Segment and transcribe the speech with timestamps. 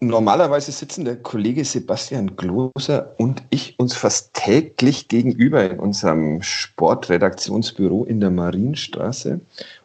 [0.00, 8.04] Normalerweise sitzen der Kollege Sebastian Gloser und ich uns fast täglich gegenüber in unserem Sportredaktionsbüro
[8.04, 9.40] in der Marienstraße.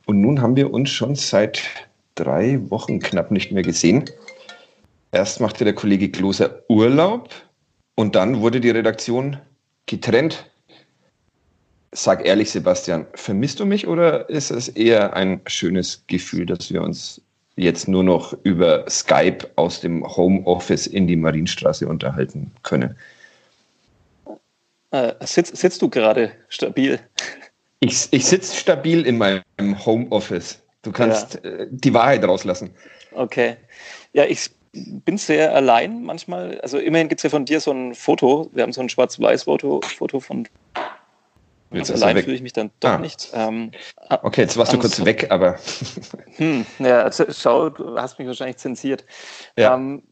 [0.05, 1.61] Und nun haben wir uns schon seit
[2.15, 4.03] drei Wochen knapp nicht mehr gesehen.
[5.13, 7.29] Erst machte der Kollege Gloser Urlaub
[7.95, 9.37] und dann wurde die Redaktion
[9.85, 10.51] getrennt.
[11.93, 16.81] Sag ehrlich, Sebastian, vermisst du mich oder ist es eher ein schönes Gefühl, dass wir
[16.81, 17.21] uns
[17.55, 22.95] jetzt nur noch über Skype aus dem Homeoffice in die Marienstraße unterhalten können.
[24.91, 26.99] Äh, sitz, sitzt du gerade stabil?
[27.79, 29.43] Ich, ich sitze stabil in meinem
[29.85, 30.61] Homeoffice.
[30.81, 31.49] Du kannst ja.
[31.49, 32.71] äh, die Wahrheit rauslassen.
[33.13, 33.55] Okay.
[34.13, 36.59] Ja, ich bin sehr allein manchmal.
[36.61, 38.49] Also immerhin gibt es ja von dir so ein Foto.
[38.53, 40.47] Wir haben so ein Schwarz-Weiß-Foto Foto von
[41.71, 42.97] Jetzt also allein fühle ich mich dann doch ah.
[42.97, 43.29] nicht.
[43.33, 43.71] Ähm,
[44.23, 45.57] okay, jetzt warst du kurz weg, aber.
[46.37, 49.05] hm, ja, also, schau, du hast mich wahrscheinlich zensiert.
[49.57, 49.75] Ja.
[49.75, 50.03] Ähm,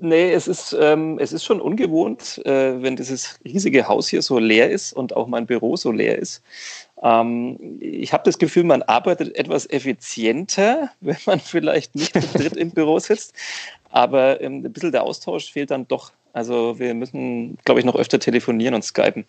[0.00, 4.38] nee, es ist, ähm, es ist schon ungewohnt, äh, wenn dieses riesige Haus hier so
[4.38, 6.42] leer ist und auch mein Büro so leer ist.
[7.02, 12.56] Ähm, ich habe das Gefühl, man arbeitet etwas effizienter, wenn man vielleicht nicht zu dritt
[12.56, 13.34] im Büro sitzt.
[13.90, 16.12] Aber ähm, ein bisschen der Austausch fehlt dann doch.
[16.32, 19.24] Also wir müssen, glaube ich, noch öfter telefonieren und skypen.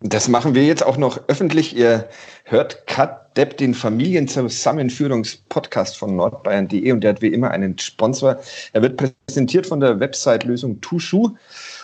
[0.00, 1.76] Das machen wir jetzt auch noch öffentlich.
[1.76, 2.08] Ihr
[2.44, 8.38] hört Kat Depp, den Familienzusammenführungspodcast von nordbayern.de und der hat wie immer einen Sponsor.
[8.72, 11.34] Er wird präsentiert von der Website-Lösung Tushu.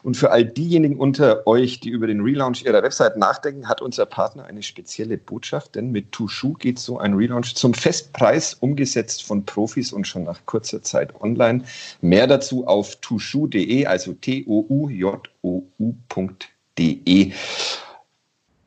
[0.04, 4.06] Und für all diejenigen unter euch, die über den Relaunch ihrer Website nachdenken, hat unser
[4.06, 9.44] Partner eine spezielle Botschaft, denn mit Tushu geht so ein Relaunch zum Festpreis, umgesetzt von
[9.44, 11.64] Profis und schon nach kurzer Zeit online.
[12.00, 14.52] Mehr dazu auf tushu.de, also T-O-U-J-O-U.de.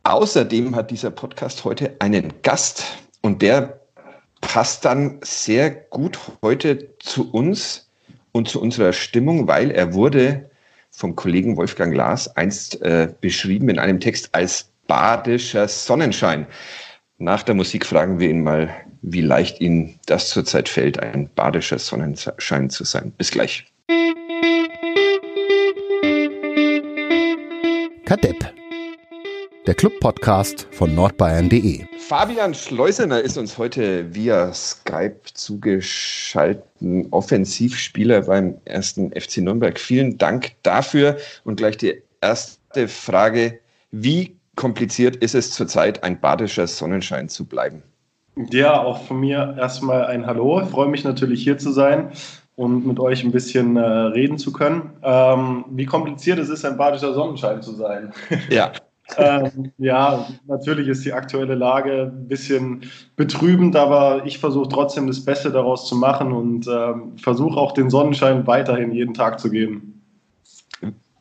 [0.08, 2.86] Außerdem hat dieser Podcast heute einen Gast
[3.24, 3.82] und der
[4.40, 7.90] passt dann sehr gut heute zu uns
[8.32, 10.50] und zu unserer Stimmung, weil er wurde
[10.92, 16.48] vom Kollegen Wolfgang Lars einst äh, beschrieben in einem Text als badischer Sonnenschein.
[17.18, 21.80] Nach der Musik fragen wir ihn mal, wie leicht ihm das zurzeit fällt, ein badischer
[21.80, 23.12] Sonnenschein zu sein.
[23.18, 23.66] Bis gleich.
[29.68, 31.84] Der Club-Podcast von nordbayern.de.
[32.00, 36.64] Fabian Schleusener ist uns heute via Skype zugeschaltet,
[37.12, 39.78] Offensivspieler beim ersten FC Nürnberg.
[39.78, 41.18] Vielen Dank dafür.
[41.44, 43.60] Und gleich die erste Frage.
[43.92, 47.84] Wie kompliziert ist es zurzeit, ein badischer Sonnenschein zu bleiben?
[48.52, 50.62] Ja, auch von mir erstmal ein Hallo.
[50.62, 52.12] Ich freue mich natürlich hier zu sein
[52.56, 54.92] und mit euch ein bisschen äh, reden zu können.
[55.04, 58.14] Ähm, wie kompliziert es ist, ein badischer Sonnenschein zu sein.
[58.50, 58.72] Ja,
[59.16, 62.82] ähm, ja, natürlich ist die aktuelle Lage ein bisschen
[63.16, 67.90] betrübend, aber ich versuche trotzdem das Beste daraus zu machen und ähm, versuche auch den
[67.90, 70.02] Sonnenschein weiterhin jeden Tag zu geben.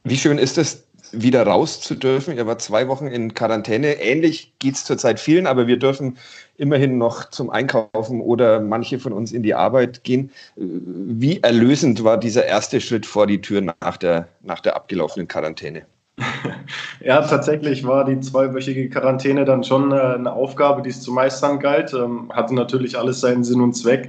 [0.04, 2.36] Wie schön ist es, wieder raus zu dürfen?
[2.36, 4.00] Ihr war zwei Wochen in Quarantäne.
[4.00, 6.18] Ähnlich geht es zurzeit vielen, aber wir dürfen
[6.56, 10.30] immerhin noch zum Einkaufen oder manche von uns in die Arbeit gehen.
[10.56, 15.86] Wie erlösend war dieser erste Schritt vor die Tür nach der, nach der abgelaufenen Quarantäne?
[17.00, 21.59] Ja, tatsächlich war die zweiwöchige Quarantäne dann schon äh, eine Aufgabe, die es zu meistern
[21.59, 21.93] galt.
[21.94, 24.09] Ähm, hatte natürlich alles seinen Sinn und Zweck.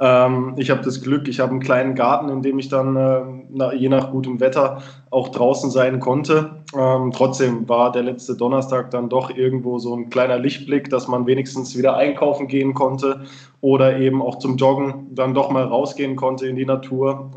[0.00, 3.76] Ähm, ich habe das Glück, ich habe einen kleinen Garten, in dem ich dann äh,
[3.76, 6.62] je nach gutem Wetter auch draußen sein konnte.
[6.76, 11.26] Ähm, trotzdem war der letzte Donnerstag dann doch irgendwo so ein kleiner Lichtblick, dass man
[11.26, 13.24] wenigstens wieder einkaufen gehen konnte
[13.60, 17.30] oder eben auch zum Joggen dann doch mal rausgehen konnte in die Natur.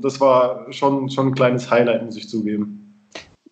[0.00, 2.81] das war schon, schon ein kleines Highlight, muss ich zugeben.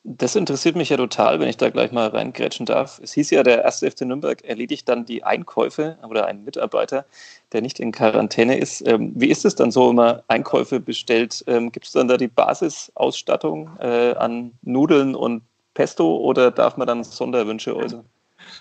[0.02, 3.00] Das interessiert mich ja total, wenn ich da gleich mal reingrätschen darf.
[3.02, 7.04] Es hieß ja, der erste FC Nürnberg erledigt dann die Einkäufe oder ein Mitarbeiter,
[7.52, 8.86] der nicht in Quarantäne ist.
[8.88, 11.44] Ähm, wie ist es dann so, wenn man Einkäufe bestellt?
[11.46, 15.42] Ähm, Gibt es dann da die Basisausstattung äh, an Nudeln und
[15.74, 18.04] Pesto oder darf man dann Sonderwünsche äußern?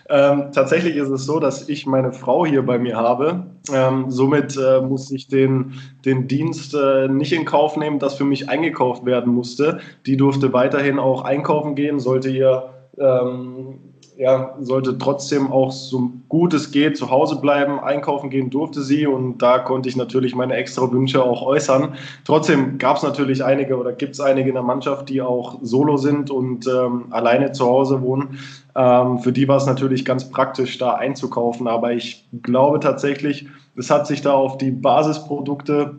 [0.09, 3.46] Ähm, tatsächlich ist es so, dass ich meine Frau hier bei mir habe.
[3.72, 8.25] Ähm, somit äh, muss ich den, den Dienst äh, nicht in Kauf nehmen, dass für
[8.25, 9.79] mich eingekauft werden musste.
[10.08, 13.89] Die durfte weiterhin auch einkaufen gehen, sollte ihr ähm,
[14.19, 17.79] ja, sollte trotzdem auch so gut es geht zu Hause bleiben.
[17.79, 21.93] Einkaufen gehen durfte sie und da konnte ich natürlich meine extra Wünsche auch äußern.
[22.25, 25.95] Trotzdem gab es natürlich einige oder gibt es einige in der Mannschaft, die auch solo
[25.95, 28.39] sind und ähm, alleine zu Hause wohnen.
[28.75, 31.69] Ähm, für die war es natürlich ganz praktisch, da einzukaufen.
[31.69, 35.95] Aber ich glaube tatsächlich, es hat sich da auf die Basisprodukte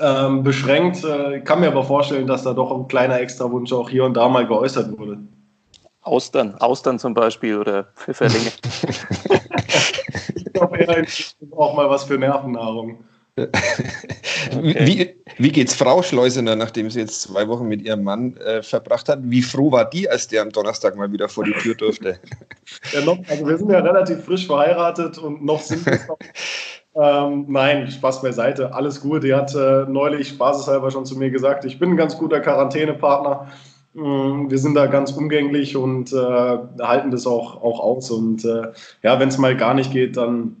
[0.00, 1.04] ähm, beschränkt.
[1.04, 4.30] Äh, kann mir aber vorstellen, dass da doch ein kleiner Extrawunsch auch hier und da
[4.30, 5.18] mal geäußert wurde.
[6.02, 8.52] Austern, Austern zum Beispiel oder Pfifferlinge.
[10.34, 11.06] ich glaube eher
[11.56, 13.04] auch mal was für Nervennahrung.
[13.36, 13.48] Okay.
[14.60, 19.08] Wie, wie geht's Frau Schleusener, nachdem sie jetzt zwei Wochen mit ihrem Mann äh, verbracht
[19.08, 19.20] hat?
[19.22, 22.18] Wie froh war die, als der am Donnerstag mal wieder vor die Tür durfte?
[22.92, 26.18] Ja, noch, also wir sind ja relativ frisch verheiratet und noch sind wir noch.
[26.94, 29.24] Ähm, nein, Spaß beiseite, alles gut.
[29.24, 33.48] Die hat äh, neulich spaßeshalber schon zu mir gesagt, ich bin ein ganz guter Quarantänepartner.
[33.94, 38.10] Mm, wir sind da ganz umgänglich und äh, halten das auch, auch aus.
[38.10, 38.72] Und äh,
[39.02, 40.56] ja, wenn es mal gar nicht geht, dann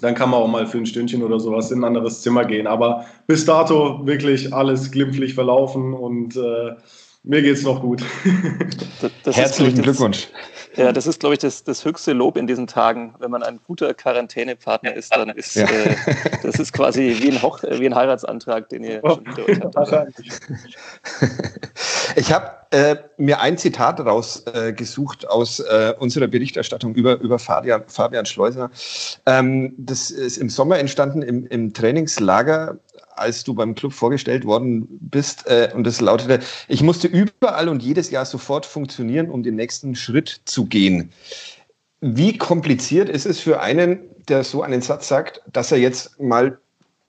[0.00, 2.66] dann kann man auch mal für ein Stündchen oder sowas in ein anderes Zimmer gehen.
[2.66, 6.76] Aber bis dato wirklich alles glimpflich verlaufen und äh,
[7.24, 8.02] mir es noch gut.
[9.00, 10.28] Das, das Herzlichen Glückwunsch.
[10.78, 13.14] Ja, das ist, glaube ich, das, das höchste Lob in diesen Tagen.
[13.18, 15.66] Wenn man ein guter Quarantänepartner ist, dann ist ja.
[15.66, 15.96] äh,
[16.42, 20.22] das ist quasi wie ein, Hoch wie ein Heiratsantrag, den ihr schon hinter euch habt.
[22.16, 27.84] Ich habe äh, mir ein Zitat rausgesucht äh, aus äh, unserer Berichterstattung über, über Fabian,
[27.86, 28.70] Fabian Schleuser.
[29.26, 32.78] Ähm, das ist im Sommer entstanden im, im Trainingslager
[33.18, 35.46] als du beim Club vorgestellt worden bist.
[35.46, 39.94] Äh, und das lautete, ich musste überall und jedes Jahr sofort funktionieren, um den nächsten
[39.94, 41.10] Schritt zu gehen.
[42.00, 46.58] Wie kompliziert ist es für einen, der so einen Satz sagt, dass er jetzt mal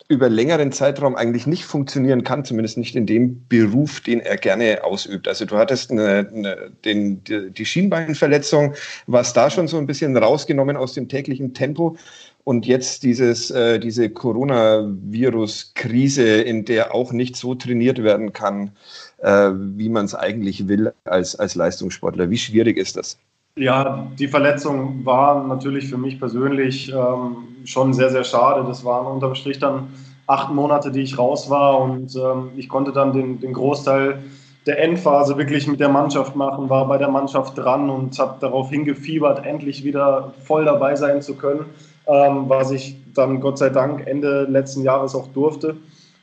[0.10, 4.84] über längeren Zeitraum eigentlich nicht funktionieren kann, zumindest nicht in dem Beruf, den er gerne
[4.84, 5.28] ausübt.
[5.28, 8.74] Also du hattest eine, eine, den, die, die Schienbeinverletzung,
[9.06, 11.96] warst da schon so ein bisschen rausgenommen aus dem täglichen Tempo.
[12.44, 18.72] Und jetzt dieses, äh, diese Coronavirus-Krise, in der auch nicht so trainiert werden kann,
[19.20, 22.30] äh, wie man es eigentlich will als, als Leistungssportler.
[22.30, 23.18] Wie schwierig ist das?
[23.56, 28.66] Ja, die Verletzung war natürlich für mich persönlich ähm, schon sehr, sehr schade.
[28.66, 29.90] Das waren unterm Strich dann
[30.28, 34.20] acht Monate, die ich raus war und ähm, ich konnte dann den, den Großteil
[34.66, 38.70] der Endphase wirklich mit der Mannschaft machen, war bei der Mannschaft dran und habe darauf
[38.70, 41.66] hingefiebert, endlich wieder voll dabei sein zu können
[42.10, 45.78] ähm, was ich dann Gott sei Dank Ende letzten Jahres auch durfte.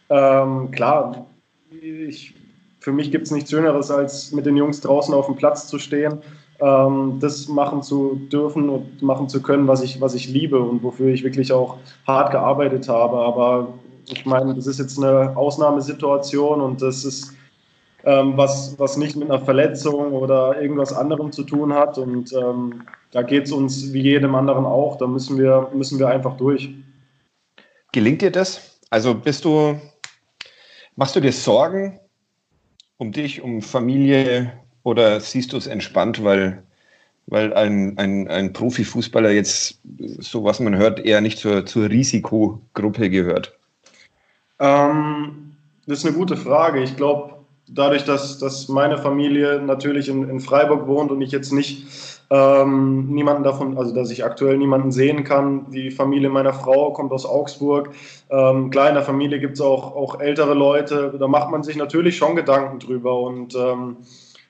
[0.08, 1.26] Ähm, klar,
[1.70, 2.34] ich,
[2.80, 5.78] für mich gibt es nichts Schöneres, als mit den Jungs draußen auf dem Platz zu
[5.78, 6.18] stehen,
[6.60, 10.82] ähm, das machen zu dürfen und machen zu können, was ich, was ich liebe und
[10.82, 13.18] wofür ich wirklich auch hart gearbeitet habe.
[13.18, 13.68] Aber
[14.08, 17.35] ich meine, das ist jetzt eine Ausnahmesituation und das ist
[18.06, 21.98] ähm, was, was nicht mit einer Verletzung oder irgendwas anderem zu tun hat.
[21.98, 24.96] Und ähm, da geht es uns wie jedem anderen auch.
[24.96, 26.70] Da müssen wir, müssen wir einfach durch.
[27.92, 28.78] Gelingt dir das?
[28.90, 29.80] Also bist du,
[30.94, 31.98] machst du dir Sorgen
[32.96, 34.52] um dich, um Familie
[34.84, 36.62] oder siehst du es entspannt, weil,
[37.26, 39.80] weil ein, ein, ein Profifußballer jetzt,
[40.20, 43.58] so was man hört, eher nicht zur, zur Risikogruppe gehört?
[44.60, 45.56] Ähm,
[45.86, 46.80] das ist eine gute Frage.
[46.82, 47.35] Ich glaube,
[47.68, 51.86] dadurch, dass, dass meine Familie natürlich in, in Freiburg wohnt und ich jetzt nicht
[52.30, 55.70] ähm, niemanden davon, also dass ich aktuell niemanden sehen kann.
[55.70, 57.90] Die Familie meiner Frau kommt aus Augsburg.
[58.30, 61.14] Ähm, klar, in der Familie gibt es auch, auch ältere Leute.
[61.18, 63.98] Da macht man sich natürlich schon Gedanken drüber und ähm,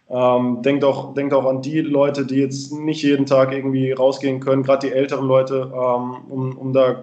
[0.08, 4.40] ähm, denkt, auch, denkt auch an die Leute, die jetzt nicht jeden Tag irgendwie rausgehen
[4.40, 7.02] können, gerade die älteren Leute, ähm, um, um da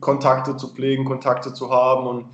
[0.00, 2.26] Kontakte zu pflegen, Kontakte zu haben und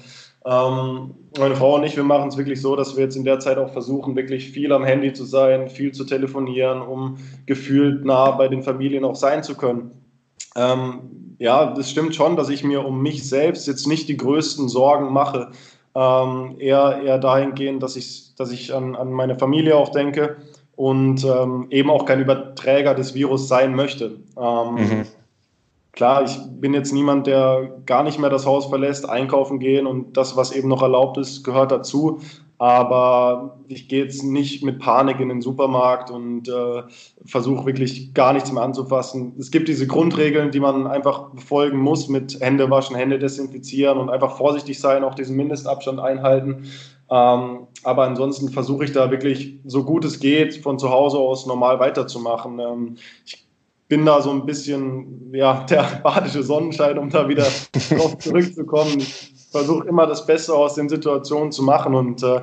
[0.47, 3.41] ähm, meine Frau und ich, wir machen es wirklich so, dass wir jetzt in der
[3.41, 8.31] Zeit auch versuchen, wirklich viel am Handy zu sein, viel zu telefonieren, um gefühlt nah
[8.33, 9.93] bei den Familien auch sein zu können.
[10.55, 14.69] Ähm, ja, das stimmt schon, dass ich mir um mich selbst jetzt nicht die größten
[14.69, 15.51] Sorgen mache.
[15.95, 20.37] Ähm, eher, eher dahingehend, dass ich, dass ich an, an meine Familie auch denke
[20.77, 24.19] und ähm, eben auch kein Überträger des Virus sein möchte.
[24.37, 25.07] Ähm, mhm.
[25.95, 30.17] Klar, ich bin jetzt niemand, der gar nicht mehr das Haus verlässt, einkaufen gehen und
[30.17, 32.21] das, was eben noch erlaubt ist, gehört dazu.
[32.59, 36.83] Aber ich gehe jetzt nicht mit Panik in den Supermarkt und äh,
[37.25, 39.35] versuche wirklich gar nichts mehr anzufassen.
[39.39, 44.11] Es gibt diese Grundregeln, die man einfach befolgen muss mit Hände waschen, Hände desinfizieren und
[44.11, 46.65] einfach vorsichtig sein, auch diesen Mindestabstand einhalten.
[47.11, 51.47] Ähm, aber ansonsten versuche ich da wirklich so gut es geht von zu Hause aus
[51.47, 52.59] normal weiterzumachen.
[52.59, 52.97] Ähm,
[53.27, 53.45] ich
[53.95, 57.47] bin da so ein bisschen ja, der badische Sonnenschein, um da wieder
[57.91, 58.99] drauf zurückzukommen.
[58.99, 62.41] Ich versuche immer das Beste aus den Situationen zu machen und äh,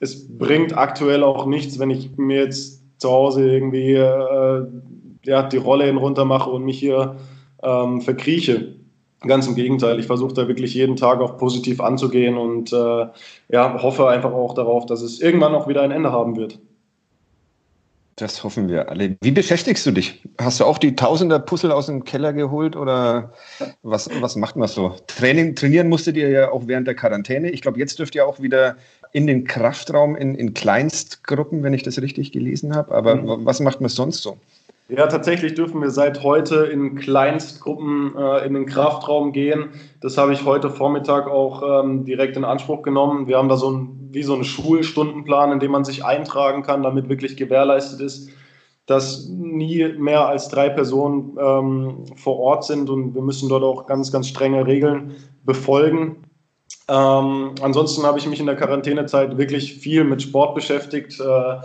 [0.00, 4.66] es bringt aktuell auch nichts, wenn ich mir jetzt zu Hause irgendwie äh,
[5.24, 7.18] ja, die Rolle runter mache und mich hier
[7.62, 8.74] ähm, verkrieche.
[9.20, 13.06] Ganz im Gegenteil, ich versuche da wirklich jeden Tag auch positiv anzugehen und äh,
[13.48, 16.58] ja, hoffe einfach auch darauf, dass es irgendwann auch wieder ein Ende haben wird.
[18.16, 19.16] Das hoffen wir alle.
[19.20, 20.22] Wie beschäftigst du dich?
[20.38, 23.32] Hast du auch die Tausender Puzzle aus dem Keller geholt oder
[23.82, 24.94] was, was macht man so?
[25.08, 27.50] Training, trainieren musstet ihr ja auch während der Quarantäne.
[27.50, 28.76] Ich glaube, jetzt dürft ihr auch wieder
[29.12, 32.94] in den Kraftraum in, in Kleinstgruppen, wenn ich das richtig gelesen habe.
[32.94, 33.44] Aber mhm.
[33.44, 34.38] was macht man sonst so?
[34.88, 39.70] Ja, tatsächlich dürfen wir seit heute in Kleinstgruppen äh, in den Kraftraum gehen.
[40.02, 43.26] Das habe ich heute Vormittag auch ähm, direkt in Anspruch genommen.
[43.26, 46.82] Wir haben da so ein, wie so einen Schulstundenplan, in dem man sich eintragen kann,
[46.82, 48.28] damit wirklich gewährleistet ist,
[48.84, 53.86] dass nie mehr als drei Personen ähm, vor Ort sind und wir müssen dort auch
[53.86, 55.14] ganz, ganz strenge Regeln
[55.44, 56.24] befolgen.
[56.88, 61.18] Ähm, ansonsten habe ich mich in der Quarantänezeit wirklich viel mit Sport beschäftigt.
[61.20, 61.56] Äh,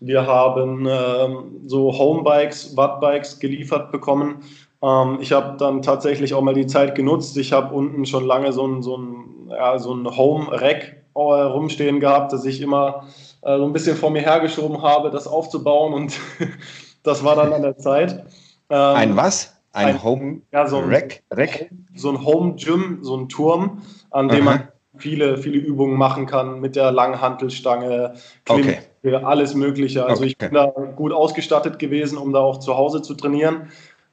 [0.00, 4.42] wir haben ähm, so Homebikes, Wattbikes geliefert bekommen.
[4.82, 7.36] Ähm, ich habe dann tatsächlich auch mal die Zeit genutzt.
[7.36, 12.00] Ich habe unten schon lange so ein, so ein, ja, so ein Home-Rack äh, rumstehen
[12.00, 13.04] gehabt, das ich immer
[13.42, 16.18] äh, so ein bisschen vor mir hergeschoben habe, das aufzubauen und
[17.02, 18.24] das war dann an der Zeit.
[18.68, 19.54] Ähm, ein was?
[19.72, 21.22] Ein, ein Home ja, so ein Rack?
[21.30, 21.70] Rack?
[21.94, 24.56] So ein Home Gym, so ein Turm, an dem Aha.
[24.56, 28.86] man viele, viele Übungen machen kann mit der Langhantelstange, Klimmzüge, okay.
[29.14, 30.04] Alles Mögliche.
[30.04, 30.30] Also okay.
[30.30, 33.68] ich bin da gut ausgestattet gewesen, um da auch zu Hause zu trainieren.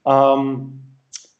[0.06, 0.84] Ähm,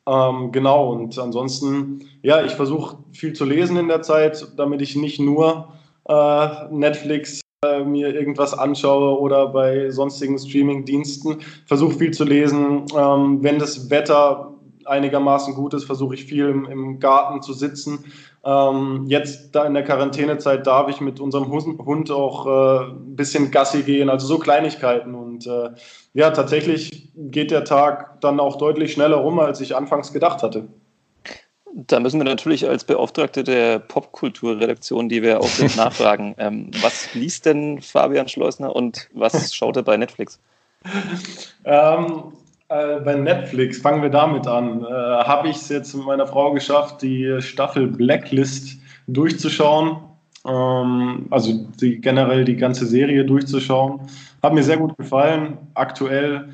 [0.08, 4.96] ähm, genau, und ansonsten, ja, ich versuche viel zu lesen in der Zeit, damit ich
[4.96, 5.70] nicht nur
[6.10, 11.38] äh, Netflix äh, mir irgendwas anschaue oder bei sonstigen Streaming-Diensten.
[11.66, 12.86] Versuche viel zu lesen.
[12.98, 14.54] Ähm, wenn das Wetter
[14.86, 18.04] einigermaßen gut ist, versuche ich viel im, im Garten zu sitzen
[18.46, 23.52] ähm, jetzt da in der Quarantänezeit darf ich mit unserem Hund auch äh, ein bisschen
[23.52, 25.16] Gassi gehen, also so Kleinigkeiten.
[25.16, 25.70] Und äh,
[26.14, 30.68] ja, tatsächlich geht der Tag dann auch deutlich schneller rum, als ich anfangs gedacht hatte.
[31.76, 36.36] Da müssen wir natürlich als Beauftragte der Popkulturredaktion, die wir auch sind, nachfragen.
[36.38, 40.40] Ähm, was liest denn Fabian Schleusner und was schaut er bei Netflix?
[41.64, 42.34] ähm,
[42.74, 46.52] äh, bei Netflix, fangen wir damit an, äh, habe ich es jetzt mit meiner Frau
[46.52, 49.98] geschafft, die Staffel Blacklist durchzuschauen.
[50.46, 54.02] Ähm, also die, generell die ganze Serie durchzuschauen.
[54.42, 55.58] Hat mir sehr gut gefallen.
[55.74, 56.50] Aktuell,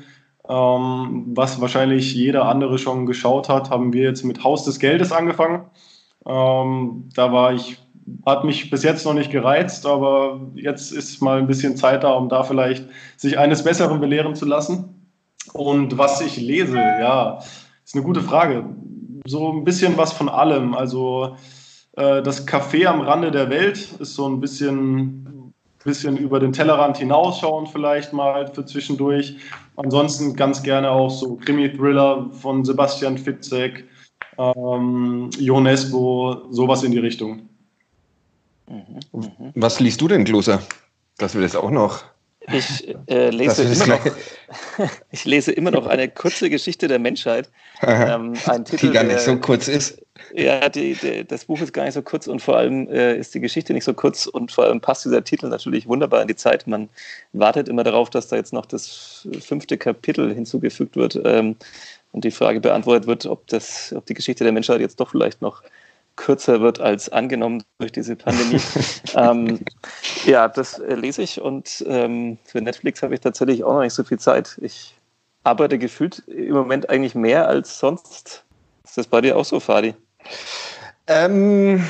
[0.48, 5.12] ähm, was wahrscheinlich jeder andere schon geschaut hat, haben wir jetzt mit Haus des Geldes
[5.12, 5.64] angefangen.
[6.26, 7.78] Ähm, da war ich
[8.26, 12.12] hat mich bis jetzt noch nicht gereizt, aber jetzt ist mal ein bisschen Zeit da,
[12.12, 12.86] um da vielleicht
[13.16, 14.99] sich eines Besseren belehren zu lassen.
[15.52, 17.38] Und was ich lese, ja,
[17.84, 18.64] ist eine gute Frage.
[19.26, 20.74] So ein bisschen was von allem.
[20.74, 21.36] Also
[21.96, 25.52] äh, das Café am Rande der Welt ist so ein bisschen,
[25.84, 29.36] bisschen über den Tellerrand hinausschauen vielleicht mal für zwischendurch.
[29.76, 33.84] Ansonsten ganz gerne auch so Krimi-Thriller von Sebastian Fitzek,
[34.38, 37.48] ähm, Ionesco, sowas in die Richtung.
[39.54, 40.60] Was liest du denn, Kloser?
[41.18, 42.04] Dass wir das auch noch
[42.52, 44.06] ich, äh, lese immer noch,
[45.10, 47.50] ich lese immer noch eine kurze Geschichte der Menschheit.
[47.82, 50.02] Ähm, ein Titel, die gar nicht so kurz ist.
[50.34, 53.34] Ja, die, die, das Buch ist gar nicht so kurz und vor allem äh, ist
[53.34, 56.36] die Geschichte nicht so kurz und vor allem passt dieser Titel natürlich wunderbar in die
[56.36, 56.66] Zeit.
[56.66, 56.88] Man
[57.32, 61.56] wartet immer darauf, dass da jetzt noch das fünfte Kapitel hinzugefügt wird ähm,
[62.12, 65.42] und die Frage beantwortet wird, ob, das, ob die Geschichte der Menschheit jetzt doch vielleicht
[65.42, 65.62] noch
[66.20, 68.60] kürzer wird als angenommen durch diese Pandemie.
[69.16, 69.60] ähm,
[70.26, 73.94] ja, das äh, lese ich und ähm, für Netflix habe ich tatsächlich auch noch nicht
[73.94, 74.58] so viel Zeit.
[74.60, 74.94] Ich
[75.44, 78.44] arbeite gefühlt im Moment eigentlich mehr als sonst.
[78.84, 79.94] Ist das bei dir auch so, Fadi?
[81.06, 81.86] Ähm,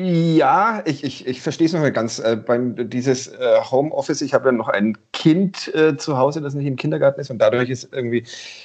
[0.00, 2.20] ja, ich, ich, ich verstehe es noch nicht ganz.
[2.20, 6.54] Äh, beim, dieses äh, Homeoffice, ich habe ja noch ein Kind äh, zu Hause, das
[6.54, 8.24] nicht im Kindergarten ist und dadurch ist irgendwie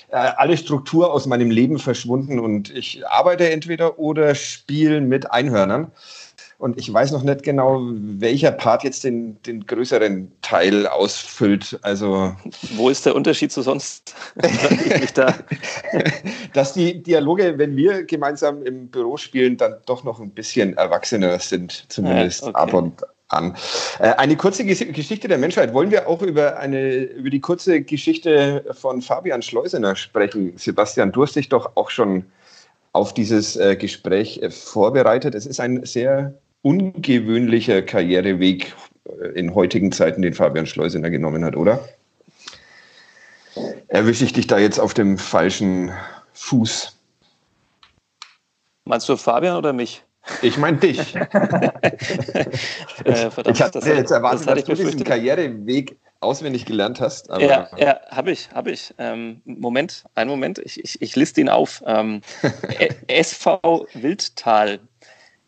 [0.09, 5.91] äh, alle Struktur aus meinem Leben verschwunden und ich arbeite entweder oder spiele mit Einhörnern.
[6.63, 11.77] Und ich weiß noch nicht genau, welcher Part jetzt den, den größeren Teil ausfüllt.
[11.81, 12.33] Also
[12.77, 14.15] Wo ist der Unterschied zu sonst?
[15.13, 15.35] da.
[16.53, 21.37] Dass die Dialoge, wenn wir gemeinsam im Büro spielen, dann doch noch ein bisschen erwachsener
[21.39, 22.57] sind, zumindest ja, okay.
[22.57, 23.57] ab und an.
[23.99, 25.73] Äh, eine kurze Geschichte der Menschheit.
[25.73, 30.53] Wollen wir auch über, eine, über die kurze Geschichte von Fabian Schleusener sprechen?
[30.55, 32.23] Sebastian, du hast dich doch auch schon
[32.93, 35.35] auf dieses äh, Gespräch äh, vorbereitet.
[35.35, 38.73] Es ist ein sehr ungewöhnlicher Karriereweg
[39.05, 41.87] äh, in heutigen Zeiten, den Fabian Schleusener genommen hat, oder?
[43.87, 45.91] Erwische ich dich da jetzt auf dem falschen
[46.33, 46.97] Fuß?
[48.85, 50.03] Meinst du Fabian oder mich?
[50.41, 51.15] Ich meine dich.
[51.15, 51.29] äh,
[53.29, 57.29] verdammt, ich hatte das, jetzt erwartet, das dass du diesen Karriereweg auswendig gelernt hast.
[57.39, 58.93] ja, ja habe ich, habe ich.
[58.97, 61.83] Ähm, Moment, einen Moment, ich, ich, ich liste ihn auf.
[61.85, 62.21] Ähm,
[63.07, 64.79] SV Wildtal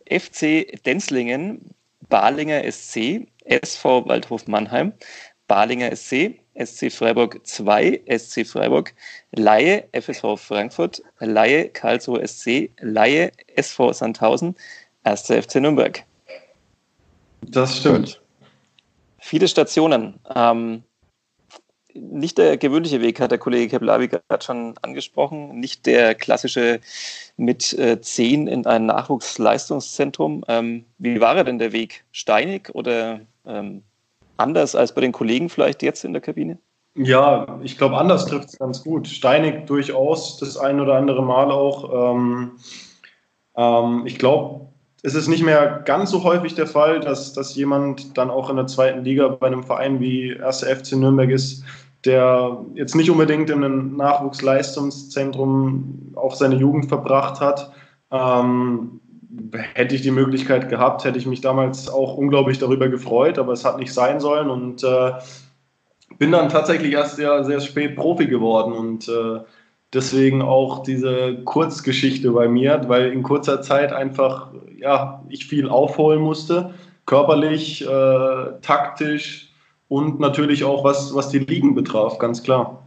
[0.10, 1.74] FC Denzlingen,
[2.10, 4.94] Balinger SC, SV Waldhof Mannheim,
[5.48, 8.94] Balinger SC, SC Freiburg 2, SC Freiburg,
[9.36, 14.56] Laie FSV Frankfurt, Laie Karlsruhe SC, Laie SV Sandhausen,
[15.04, 15.30] 1.
[15.30, 16.04] FC Nürnberg.
[17.42, 18.22] Das stimmt.
[19.20, 20.20] Viele Stationen.
[20.34, 20.84] Ähm,
[21.96, 25.60] nicht der gewöhnliche Weg, hat der Kollege Keblavi gerade schon angesprochen.
[25.60, 26.80] Nicht der klassische
[27.38, 30.44] mit äh, zehn in ein Nachwuchsleistungszentrum.
[30.48, 32.04] Ähm, wie war er denn der Weg?
[32.12, 33.84] Steinig oder ähm,
[34.38, 36.58] anders als bei den Kollegen vielleicht jetzt in der Kabine?
[36.98, 39.08] Ja, ich glaube, anders trifft es ganz gut.
[39.08, 42.14] Steinig durchaus, das ein oder andere Mal auch.
[42.14, 42.52] Ähm,
[43.58, 44.68] ähm, ich glaube,
[45.04, 48.56] es ist nicht mehr ganz so häufig der Fall, dass, dass jemand dann auch in
[48.56, 50.64] der zweiten Liga bei einem Verein wie 1.
[50.64, 51.64] FC Nürnberg ist,
[52.06, 57.72] der jetzt nicht unbedingt in einem Nachwuchsleistungszentrum auch seine Jugend verbracht hat.
[58.12, 59.02] Ähm,
[59.74, 63.66] hätte ich die Möglichkeit gehabt, hätte ich mich damals auch unglaublich darüber gefreut, aber es
[63.66, 65.12] hat nicht sein sollen und äh,
[66.18, 69.40] bin dann tatsächlich erst sehr, sehr spät Profi geworden und äh,
[69.94, 76.22] deswegen auch diese Kurzgeschichte bei mir, weil in kurzer Zeit einfach ja, ich viel aufholen
[76.22, 76.74] musste,
[77.06, 79.52] körperlich, äh, taktisch
[79.88, 82.82] und natürlich auch was, was die Ligen betraf, ganz klar.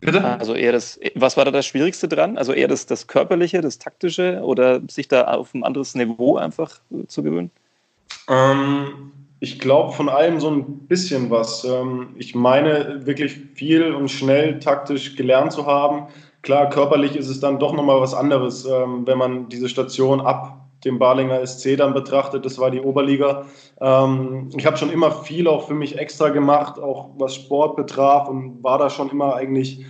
[0.00, 0.22] Bitte?
[0.22, 2.36] Also eher das, was war da das Schwierigste dran?
[2.36, 6.80] Also eher das, das Körperliche, das Taktische oder sich da auf ein anderes Niveau einfach
[7.06, 7.50] zu gewöhnen?
[8.28, 11.64] Ähm, ich glaube von allem so ein bisschen was.
[11.64, 16.08] Ähm, ich meine wirklich viel und schnell taktisch gelernt zu haben.
[16.42, 20.63] Klar, körperlich ist es dann doch nochmal was anderes, ähm, wenn man diese Station ab
[20.84, 22.44] dem Barlinger SC dann betrachtet.
[22.44, 23.46] Das war die Oberliga.
[23.80, 28.28] Ähm, ich habe schon immer viel auch für mich extra gemacht, auch was Sport betraf
[28.28, 29.84] und war da schon immer eigentlich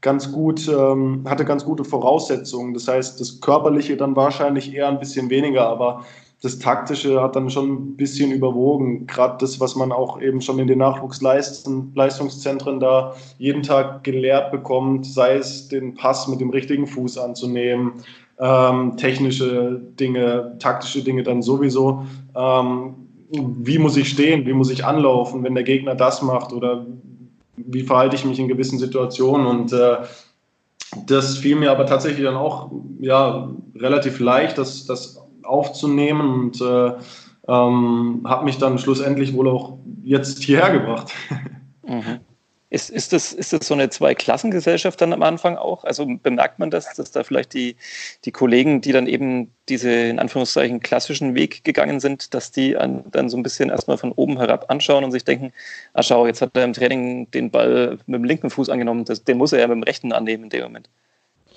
[0.00, 2.72] ganz gut, hatte ganz gute Voraussetzungen.
[2.72, 6.04] Das heißt, das Körperliche dann wahrscheinlich eher ein bisschen weniger, aber
[6.40, 9.08] das Taktische hat dann schon ein bisschen überwogen.
[9.08, 15.04] Gerade das, was man auch eben schon in den Nachwuchsleistungszentren da jeden Tag gelehrt bekommt,
[15.04, 18.04] sei es den Pass mit dem richtigen Fuß anzunehmen,
[18.40, 22.04] ähm, technische Dinge, taktische Dinge dann sowieso.
[22.36, 22.94] Ähm,
[23.30, 24.46] wie muss ich stehen?
[24.46, 26.52] Wie muss ich anlaufen, wenn der Gegner das macht?
[26.52, 26.86] Oder
[27.56, 29.46] wie verhalte ich mich in gewissen Situationen?
[29.46, 29.98] Und äh,
[31.06, 36.92] das fiel mir aber tatsächlich dann auch ja, relativ leicht, das, das aufzunehmen und äh,
[37.48, 41.12] ähm, habe mich dann schlussendlich wohl auch jetzt hierher gebracht.
[41.86, 42.20] Mhm.
[42.70, 45.84] Ist, ist, das, ist das so eine Zweiklassengesellschaft dann am Anfang auch?
[45.84, 47.76] Also bemerkt man das, dass da vielleicht die,
[48.26, 53.04] die Kollegen, die dann eben diese in Anführungszeichen klassischen Weg gegangen sind, dass die an,
[53.10, 55.52] dann so ein bisschen erstmal von oben herab anschauen und sich denken,
[55.94, 59.24] ah schau, jetzt hat er im Training den Ball mit dem linken Fuß angenommen, das,
[59.24, 60.90] den muss er ja mit dem rechten annehmen in dem Moment.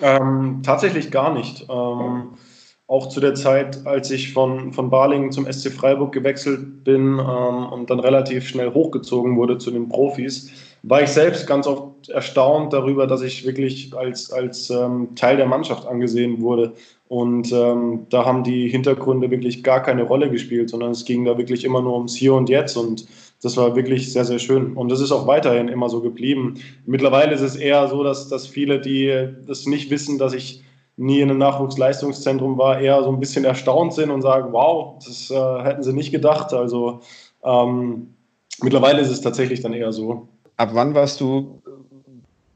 [0.00, 1.66] Ähm, tatsächlich gar nicht.
[1.68, 2.38] Ähm,
[2.86, 7.66] auch zu der Zeit, als ich von, von Balingen zum SC Freiburg gewechselt bin ähm,
[7.66, 10.50] und dann relativ schnell hochgezogen wurde zu den Profis,
[10.82, 15.46] war ich selbst ganz oft erstaunt darüber, dass ich wirklich als, als ähm, Teil der
[15.46, 16.72] Mannschaft angesehen wurde.
[17.08, 21.36] Und ähm, da haben die Hintergründe wirklich gar keine Rolle gespielt, sondern es ging da
[21.38, 22.76] wirklich immer nur ums Hier und Jetzt.
[22.76, 23.06] Und
[23.42, 24.72] das war wirklich sehr, sehr schön.
[24.74, 26.54] Und das ist auch weiterhin immer so geblieben.
[26.86, 30.64] Mittlerweile ist es eher so, dass, dass viele, die das nicht wissen, dass ich
[30.96, 35.30] nie in einem Nachwuchsleistungszentrum war, eher so ein bisschen erstaunt sind und sagen, wow, das
[35.30, 36.52] äh, hätten sie nicht gedacht.
[36.52, 37.00] Also
[37.44, 38.14] ähm,
[38.62, 40.28] mittlerweile ist es tatsächlich dann eher so.
[40.56, 41.62] Ab wann warst du,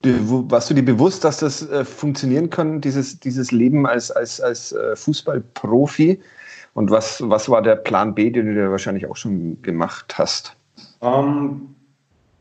[0.02, 4.72] warst du dir bewusst, dass das äh, funktionieren kann, dieses, dieses Leben als, als, als
[4.72, 6.20] äh, Fußballprofi?
[6.74, 10.54] Und was, was war der Plan B, den du dir wahrscheinlich auch schon gemacht hast?
[11.00, 11.74] Ähm,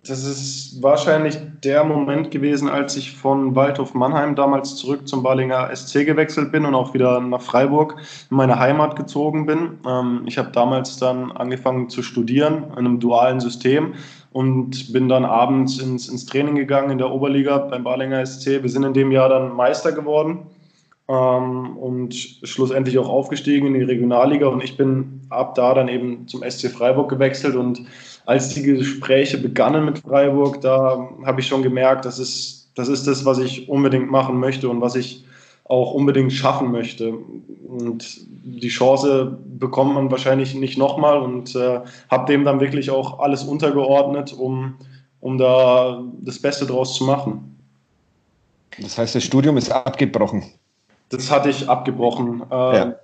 [0.07, 5.75] das ist wahrscheinlich der Moment gewesen, als ich von Waldhof Mannheim damals zurück zum Ballinger
[5.75, 7.95] SC gewechselt bin und auch wieder nach Freiburg
[8.29, 9.79] in meine Heimat gezogen bin.
[9.87, 13.93] Ähm, ich habe damals dann angefangen zu studieren in einem dualen System
[14.35, 18.61] und bin dann abends ins, ins Training gegangen in der Oberliga beim Ballinger SC.
[18.61, 20.39] Wir sind in dem Jahr dann Meister geworden
[21.07, 26.27] ähm, und schlussendlich auch aufgestiegen in die Regionalliga und ich bin ab da dann eben
[26.27, 27.83] zum SC Freiburg gewechselt und
[28.25, 33.07] als die Gespräche begannen mit Freiburg, da habe ich schon gemerkt, das ist, das ist
[33.07, 35.23] das, was ich unbedingt machen möchte und was ich
[35.65, 37.13] auch unbedingt schaffen möchte.
[37.67, 38.05] Und
[38.43, 43.43] die Chance bekommt man wahrscheinlich nicht nochmal und äh, habe dem dann wirklich auch alles
[43.43, 44.75] untergeordnet, um,
[45.19, 47.57] um da das Beste draus zu machen.
[48.79, 50.43] Das heißt, das Studium ist abgebrochen.
[51.09, 52.43] Das hatte ich abgebrochen.
[52.51, 52.95] Äh, ja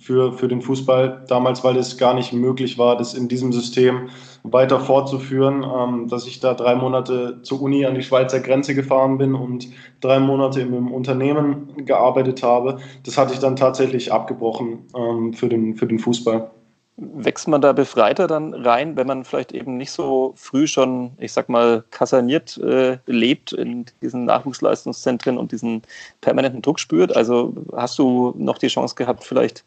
[0.00, 4.08] für, für den Fußball damals, weil es gar nicht möglich war, das in diesem System
[4.42, 9.18] weiter fortzuführen, ähm, dass ich da drei Monate zur Uni an die Schweizer Grenze gefahren
[9.18, 9.68] bin und
[10.00, 12.78] drei Monate im Unternehmen gearbeitet habe.
[13.04, 16.50] Das hatte ich dann tatsächlich abgebrochen ähm, für, den, für den Fußball.
[16.96, 21.32] Wächst man da befreiter dann rein, wenn man vielleicht eben nicht so früh schon, ich
[21.32, 25.82] sag mal, kaserniert äh, lebt in diesen Nachwuchsleistungszentren und diesen
[26.20, 27.16] permanenten Druck spürt?
[27.16, 29.64] Also hast du noch die Chance gehabt, vielleicht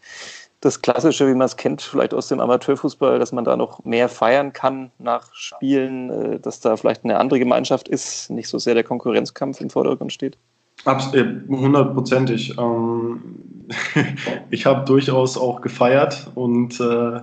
[0.62, 4.10] das Klassische, wie man es kennt, vielleicht aus dem Amateurfußball, dass man da noch mehr
[4.10, 8.74] feiern kann nach Spielen, äh, dass da vielleicht eine andere Gemeinschaft ist, nicht so sehr
[8.74, 10.38] der Konkurrenzkampf im Vordergrund steht?
[10.86, 12.58] Äh, hundertprozentig.
[12.58, 13.22] Ähm,
[14.50, 17.22] ich habe durchaus auch gefeiert und äh,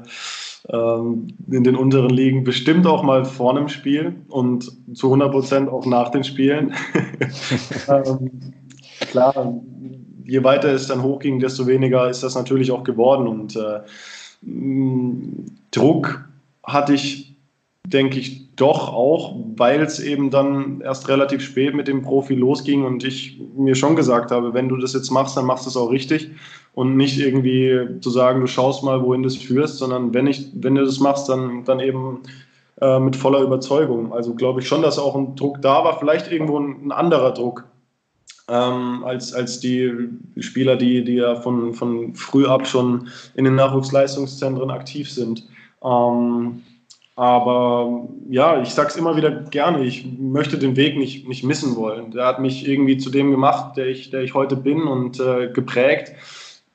[0.69, 5.69] ähm, in den unteren Ligen bestimmt auch mal vor einem Spiel und zu 100 Prozent
[5.69, 6.75] auch nach den Spielen.
[7.89, 8.31] ähm,
[9.01, 9.61] klar,
[10.25, 13.27] je weiter es dann hochging, desto weniger ist das natürlich auch geworden.
[13.27, 13.81] Und äh,
[15.71, 16.29] Druck
[16.63, 17.32] hatte ich,
[17.87, 22.85] denke ich, doch auch, weil es eben dann erst relativ spät mit dem Profi losging
[22.85, 25.77] und ich mir schon gesagt habe, wenn du das jetzt machst, dann machst du es
[25.77, 26.31] auch richtig
[26.75, 30.49] und nicht irgendwie zu sagen, du schaust mal, wohin du es führst, sondern wenn, ich,
[30.55, 32.21] wenn du das machst, dann, dann eben
[32.81, 34.13] äh, mit voller Überzeugung.
[34.13, 37.33] Also glaube ich schon, dass auch ein Druck da war, vielleicht irgendwo ein, ein anderer
[37.33, 37.65] Druck
[38.49, 39.93] ähm, als, als die
[40.39, 45.47] Spieler, die, die ja von, von früh ab schon in den Nachwuchsleistungszentren aktiv sind.
[45.83, 46.63] Ähm,
[47.23, 51.77] aber ja, ich sage es immer wieder gerne, ich möchte den Weg nicht, nicht missen
[51.77, 52.11] wollen.
[52.11, 55.49] Der hat mich irgendwie zu dem gemacht, der ich, der ich heute bin und äh,
[55.53, 56.15] geprägt.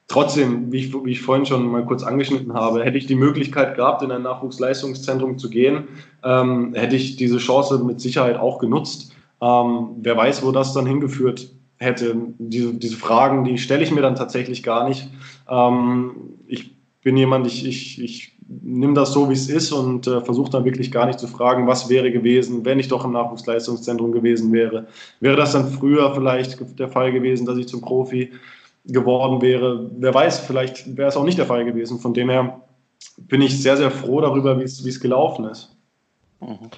[0.08, 3.76] Trotzdem, wie ich, wie ich vorhin schon mal kurz angeschnitten habe, hätte ich die Möglichkeit
[3.76, 5.90] gehabt, in ein Nachwuchsleistungszentrum zu gehen,
[6.24, 9.12] ähm, hätte ich diese Chance mit Sicherheit auch genutzt.
[9.42, 12.16] Ähm, wer weiß, wo das dann hingeführt hätte.
[12.38, 15.10] Diese, diese Fragen, die stelle ich mir dann tatsächlich gar nicht.
[15.50, 16.12] Ähm,
[16.48, 20.52] ich bin jemand, ich, ich, ich nehme das so, wie es ist und äh, versuche
[20.52, 24.52] dann wirklich gar nicht zu fragen, was wäre gewesen, wenn ich doch im Nachwuchsleistungszentrum gewesen
[24.54, 24.88] wäre.
[25.20, 28.32] Wäre das dann früher vielleicht der Fall gewesen, dass ich zum Profi
[28.86, 29.90] geworden wäre?
[29.98, 32.00] Wer weiß, vielleicht wäre es auch nicht der Fall gewesen.
[32.00, 32.62] Von dem her
[33.18, 35.76] bin ich sehr, sehr froh darüber, wie es gelaufen ist.
[36.40, 36.70] Mhm.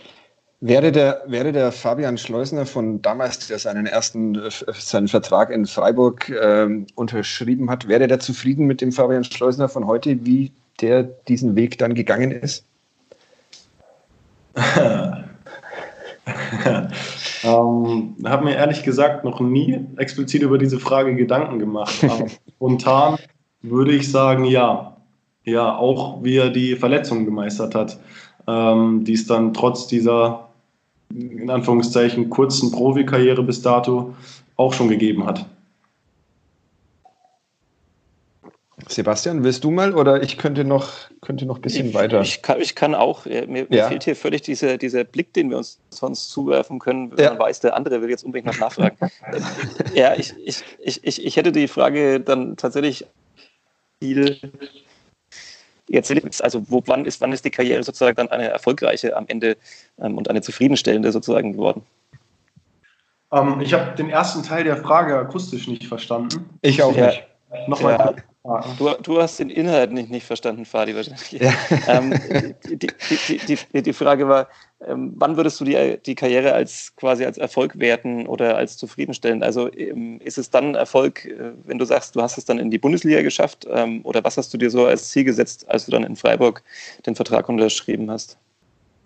[0.61, 5.65] Wäre der, wäre der Fabian Schleusner von damals, der seinen ersten äh, seinen Vertrag in
[5.65, 10.51] Freiburg äh, unterschrieben hat, wäre der zufrieden mit dem Fabian Schleusner von heute, wie
[10.81, 12.65] der diesen Weg dann gegangen ist?
[17.43, 22.03] ähm, habe mir ehrlich gesagt noch nie explizit über diese Frage Gedanken gemacht.
[22.03, 23.17] Aber spontan
[23.61, 24.95] würde ich sagen, ja.
[25.45, 27.97] Ja, auch wie er die Verletzung gemeistert hat,
[28.45, 30.49] ähm, die es dann trotz dieser
[31.11, 34.13] in Anführungszeichen kurzen Profikarriere bis dato
[34.57, 35.45] auch schon gegeben hat.
[38.91, 40.89] Sebastian, willst du mal oder ich könnte noch,
[41.21, 42.21] könnte noch ein bisschen ich, weiter?
[42.21, 43.25] Ich kann, ich kann auch.
[43.25, 43.87] Mir, mir ja.
[43.87, 47.29] fehlt hier völlig dieser, dieser Blick, den wir uns sonst zuwerfen können, wenn ja.
[47.31, 48.97] man weiß, der andere will jetzt unbedingt noch nachfragen.
[49.93, 53.05] ja, ich, ich, ich, ich hätte die Frage dann tatsächlich
[54.01, 54.39] viel
[55.87, 59.57] jetzt also wo, wann, ist, wann ist die Karriere sozusagen dann eine erfolgreiche am Ende
[59.99, 61.83] ähm, und eine zufriedenstellende sozusagen geworden?
[63.31, 66.49] Ähm, ich habe den ersten Teil der Frage akustisch nicht verstanden.
[66.61, 67.07] Ich auch ja.
[67.07, 67.23] nicht.
[67.67, 67.93] Nochmal.
[67.93, 68.15] Ja.
[68.43, 71.31] Du, du, hast den Inhalt nicht, nicht verstanden, Fadi, wahrscheinlich.
[71.31, 71.53] Ja.
[71.87, 72.13] Ähm,
[72.69, 74.47] die, die, die, die, Frage war,
[74.85, 79.43] ähm, wann würdest du die, die Karriere als quasi als Erfolg werten oder als zufriedenstellend?
[79.43, 82.71] Also ähm, ist es dann Erfolg, äh, wenn du sagst, du hast es dann in
[82.71, 83.67] die Bundesliga geschafft?
[83.69, 86.63] Ähm, oder was hast du dir so als Ziel gesetzt, als du dann in Freiburg
[87.05, 88.37] den Vertrag unterschrieben hast?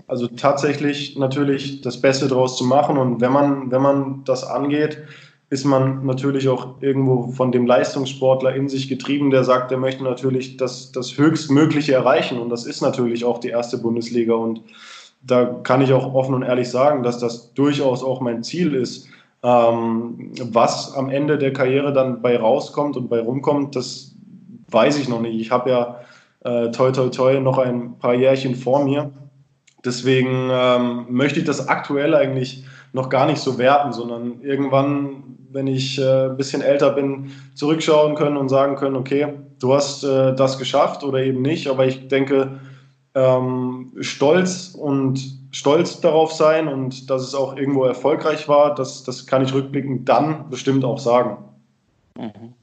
[0.08, 5.02] Also tatsächlich natürlich das Beste daraus zu machen und wenn man, wenn man das angeht,
[5.54, 10.04] ist man natürlich auch irgendwo von dem Leistungssportler in sich getrieben, der sagt, er möchte
[10.04, 12.40] natürlich das, das Höchstmögliche erreichen.
[12.40, 14.34] Und das ist natürlich auch die erste Bundesliga.
[14.34, 14.62] Und
[15.22, 19.08] da kann ich auch offen und ehrlich sagen, dass das durchaus auch mein Ziel ist.
[19.44, 24.16] Ähm, was am Ende der Karriere dann bei rauskommt und bei rumkommt, das
[24.70, 25.40] weiß ich noch nicht.
[25.40, 26.00] Ich habe ja
[26.40, 29.12] äh, toi toi toi noch ein paar Jährchen vor mir.
[29.86, 35.68] Deswegen ähm, möchte ich das aktuell eigentlich noch gar nicht so werten, sondern irgendwann wenn
[35.68, 40.36] ich äh, ein bisschen älter bin, zurückschauen können und sagen können, okay, du hast äh,
[40.36, 41.68] das geschafft oder eben nicht.
[41.68, 42.60] Aber ich denke,
[43.16, 49.28] ähm, stolz und stolz darauf sein und dass es auch irgendwo erfolgreich war, das, das
[49.28, 51.38] kann ich rückblickend dann bestimmt auch sagen.
[52.18, 52.54] Mhm.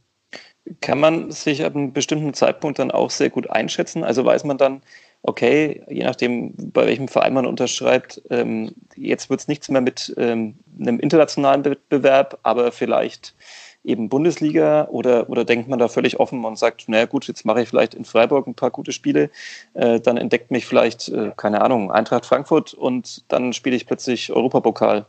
[0.81, 4.05] Kann man sich ab einem bestimmten Zeitpunkt dann auch sehr gut einschätzen?
[4.05, 4.83] Also weiß man dann,
[5.23, 10.15] okay, je nachdem, bei welchem Verein man unterschreibt, ähm, jetzt wird es nichts mehr mit
[10.17, 13.35] ähm, einem internationalen Wettbewerb, aber vielleicht
[13.83, 17.63] eben Bundesliga oder, oder denkt man da völlig offen und sagt, naja gut, jetzt mache
[17.63, 19.31] ich vielleicht in Freiburg ein paar gute Spiele,
[19.75, 24.33] äh, dann entdeckt mich vielleicht, äh, keine Ahnung, Eintracht Frankfurt und dann spiele ich plötzlich
[24.33, 25.07] Europapokal.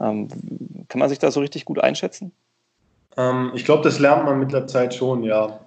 [0.00, 0.28] Ähm,
[0.88, 2.32] kann man sich da so richtig gut einschätzen?
[3.16, 5.60] Ähm, ich glaube, das lernt man mit der Zeit schon, ja.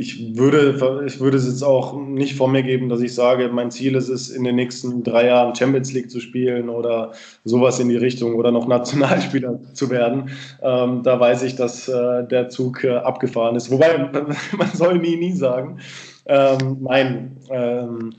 [0.00, 3.72] Ich würde, ich würde es jetzt auch nicht vor mir geben, dass ich sage, mein
[3.72, 7.10] Ziel ist es, in den nächsten drei Jahren Champions League zu spielen oder
[7.44, 10.30] sowas in die Richtung oder noch Nationalspieler zu werden.
[10.62, 13.72] Ähm, da weiß ich, dass äh, der Zug äh, abgefahren ist.
[13.72, 13.98] Wobei,
[14.56, 15.80] man soll nie, nie sagen.
[16.26, 18.12] Ähm, nein, ähm,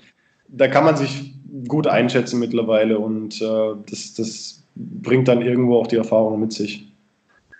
[0.49, 1.33] da kann man sich
[1.69, 6.85] gut einschätzen mittlerweile und äh, das, das bringt dann irgendwo auch die Erfahrung mit sich.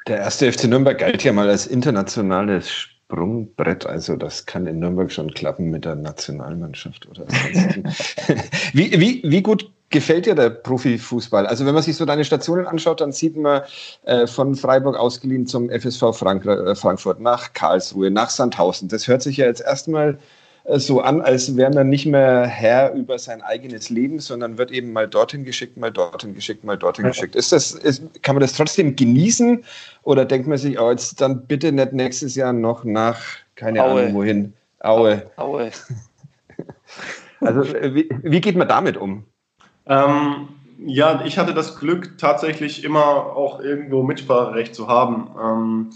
[0.08, 3.88] Der erste FC Nürnberg galt ja mal als internationales Sprungbrett.
[3.88, 7.26] Also das kann in Nürnberg schon klappen mit der Nationalmannschaft oder
[8.74, 11.48] wie, wie, wie gut gefällt dir der Profifußball?
[11.48, 13.64] Also wenn man sich so deine Stationen anschaut, dann sieht man
[14.04, 18.90] äh, von Freiburg ausgeliehen zum FSV Frank äh, Frankfurt nach Karlsruhe, nach Sandhausen.
[18.90, 20.20] Das hört sich ja jetzt erstmal
[20.76, 24.94] so an, als wäre man nicht mehr Herr über sein eigenes Leben, sondern wird eben
[24.94, 27.36] mal dorthin geschickt, mal dorthin geschickt, mal dorthin geschickt.
[27.36, 29.64] Ist das, ist, kann man das trotzdem genießen
[30.04, 33.20] oder denkt man sich, oh, jetzt dann bitte nicht nächstes Jahr noch nach,
[33.56, 34.02] keine Aue.
[34.02, 35.30] Ahnung wohin, Aue.
[35.36, 35.72] Aue.
[37.42, 39.24] Also wie, wie, geht man damit um?
[39.86, 40.50] Ähm,
[40.86, 45.30] ja, ich hatte das Glück, tatsächlich immer auch irgendwo Mitspracherecht zu haben.
[45.42, 45.90] Ähm,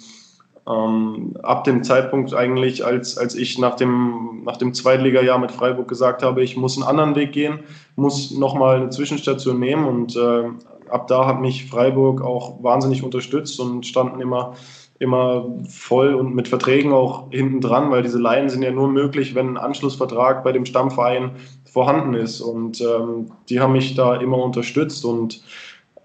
[0.66, 5.88] ähm, ab dem Zeitpunkt eigentlich, als, als ich nach dem, nach dem Zweitliga-Jahr mit Freiburg
[5.88, 7.60] gesagt habe, ich muss einen anderen Weg gehen,
[7.96, 9.86] muss nochmal eine Zwischenstation nehmen.
[9.86, 10.44] Und äh,
[10.90, 14.54] ab da hat mich Freiburg auch wahnsinnig unterstützt und standen immer,
[15.00, 19.36] immer voll und mit Verträgen auch hinten dran, weil diese Laien sind ja nur möglich,
[19.36, 21.32] wenn ein Anschlussvertrag bei dem Stammverein
[21.66, 22.40] vorhanden ist.
[22.40, 25.44] Und ähm, die haben mich da immer unterstützt und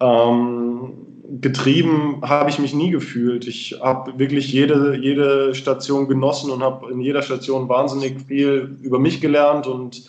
[0.01, 0.93] ähm,
[1.41, 3.47] getrieben habe ich mich nie gefühlt.
[3.47, 8.99] Ich habe wirklich jede, jede Station genossen und habe in jeder Station wahnsinnig viel über
[8.99, 10.05] mich gelernt und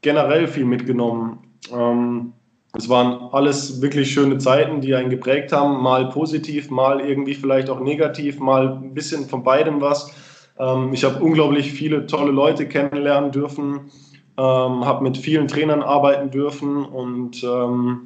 [0.00, 1.38] generell viel mitgenommen.
[1.72, 2.32] Ähm,
[2.72, 7.68] es waren alles wirklich schöne Zeiten, die einen geprägt haben, mal positiv, mal irgendwie vielleicht
[7.68, 10.14] auch negativ, mal ein bisschen von beidem was.
[10.58, 13.90] Ähm, ich habe unglaublich viele tolle Leute kennenlernen dürfen,
[14.38, 18.02] ähm, habe mit vielen Trainern arbeiten dürfen und ähm,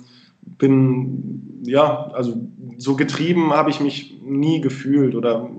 [0.58, 2.36] bin, ja, also
[2.78, 5.50] so getrieben habe ich mich nie gefühlt oder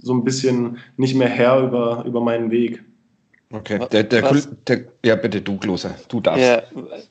[0.00, 2.82] so ein bisschen nicht mehr Herr über, über meinen Weg.
[3.50, 4.30] Okay, der, der,
[4.66, 6.44] der, ja bitte du, Klose, du darfst.
[6.44, 6.62] Ja,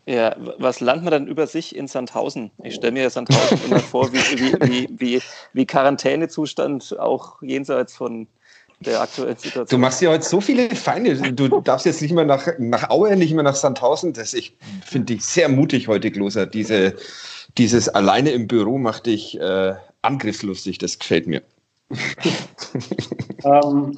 [0.05, 2.51] ja, was lernt man dann über sich in Sandhausen?
[2.63, 5.21] Ich stelle mir Sandhausen immer vor, wie, wie, wie, wie,
[5.53, 8.27] wie Quarantänezustand auch jenseits von
[8.79, 9.67] der aktuellen Situation.
[9.67, 11.33] Du machst ja heute so viele Feinde.
[11.33, 14.13] Du darfst jetzt nicht mehr nach, nach Aue, nicht mehr nach Sandhausen.
[14.13, 16.45] Das ich finde dich sehr mutig heute, Gloser.
[16.45, 16.95] Diese,
[17.57, 20.77] dieses alleine im Büro macht dich äh, angriffslustig.
[20.77, 21.41] Das gefällt mir.
[23.45, 23.97] ähm,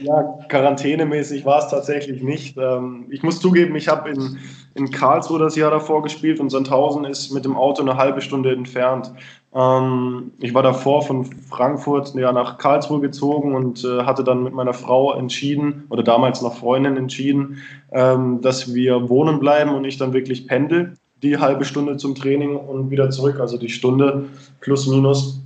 [0.00, 2.56] ja, quarantänemäßig war es tatsächlich nicht.
[2.56, 4.38] Ähm, ich muss zugeben, ich habe in,
[4.74, 8.52] in Karlsruhe das Jahr davor gespielt und Sandhausen ist mit dem Auto eine halbe Stunde
[8.52, 9.12] entfernt.
[9.54, 14.52] Ähm, ich war davor von Frankfurt ja, nach Karlsruhe gezogen und äh, hatte dann mit
[14.52, 17.62] meiner Frau entschieden, oder damals noch Freundin entschieden,
[17.92, 22.56] ähm, dass wir wohnen bleiben und ich dann wirklich pendel, die halbe Stunde zum Training
[22.56, 24.26] und wieder zurück, also die Stunde
[24.60, 25.40] plus minus,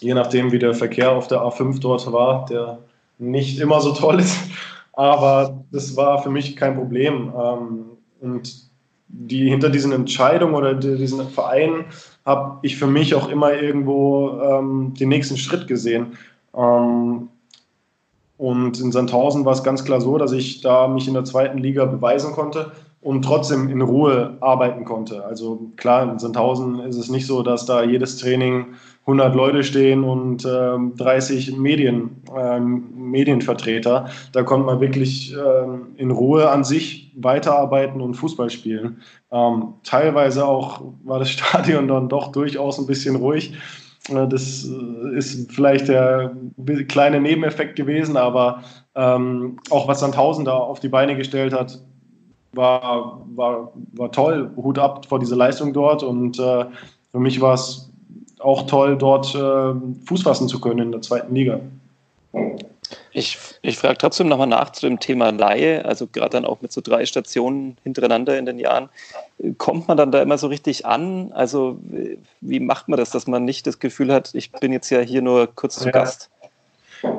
[0.00, 2.78] je nachdem wie der Verkehr auf der A5 dort war, der
[3.18, 4.38] nicht immer so toll ist.
[4.92, 7.32] Aber das war für mich kein Problem.
[7.38, 7.84] Ähm,
[8.20, 8.66] und
[9.08, 11.84] die hinter diesen Entscheidungen oder diesen Vereinen
[12.26, 16.18] habe ich für mich auch immer irgendwo ähm, den nächsten Schritt gesehen.
[16.54, 17.28] Ähm,
[18.36, 21.58] und in Sandhausen war es ganz klar so, dass ich da mich in der zweiten
[21.58, 22.72] Liga beweisen konnte
[23.06, 25.24] und trotzdem in Ruhe arbeiten konnte.
[25.24, 30.02] Also klar, in Sandhausen ist es nicht so, dass da jedes Training 100 Leute stehen
[30.02, 34.08] und ähm, 30 Medien, ähm, Medienvertreter.
[34.32, 39.02] Da konnte man wirklich ähm, in Ruhe an sich weiterarbeiten und Fußball spielen.
[39.30, 43.52] Ähm, teilweise auch war das Stadion dann doch durchaus ein bisschen ruhig.
[44.08, 46.34] Äh, das äh, ist vielleicht der
[46.88, 48.64] kleine Nebeneffekt gewesen, aber
[48.96, 51.78] ähm, auch was Sandhausen da auf die Beine gestellt hat,
[52.56, 54.50] war, war, war toll.
[54.56, 56.64] Hut ab vor dieser Leistung dort und äh,
[57.12, 57.90] für mich war es
[58.40, 59.74] auch toll, dort äh,
[60.06, 61.60] Fuß fassen zu können in der zweiten Liga.
[63.12, 66.70] Ich, ich frage trotzdem nochmal nach zu dem Thema Laie, also gerade dann auch mit
[66.70, 68.90] so drei Stationen hintereinander in den Jahren.
[69.58, 71.32] Kommt man dann da immer so richtig an?
[71.32, 71.78] Also
[72.40, 75.22] wie macht man das, dass man nicht das Gefühl hat, ich bin jetzt ja hier
[75.22, 75.92] nur kurz zu ja.
[75.92, 76.30] Gast?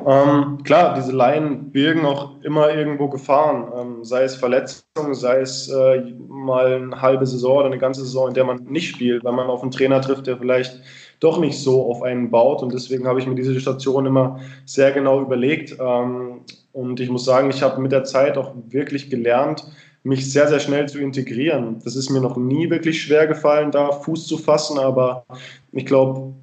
[0.08, 5.70] Ähm, klar, diese Laien birgen auch immer irgendwo Gefahren, ähm, sei es Verletzungen, sei es
[5.70, 9.34] äh, mal eine halbe Saison oder eine ganze Saison, in der man nicht spielt, weil
[9.34, 10.80] man auf einen Trainer trifft, der vielleicht
[11.20, 12.64] doch nicht so auf einen baut.
[12.64, 15.76] Und deswegen habe ich mir diese Station immer sehr genau überlegt.
[15.80, 19.66] Ähm, und ich muss sagen, ich habe mit der Zeit auch wirklich gelernt,
[20.04, 21.80] mich sehr, sehr schnell zu integrieren.
[21.84, 25.26] Das ist mir noch nie wirklich schwer gefallen, da Fuß zu fassen, aber
[25.74, 26.34] ich glaube,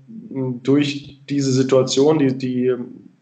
[0.63, 2.75] durch diese Situation, die, die,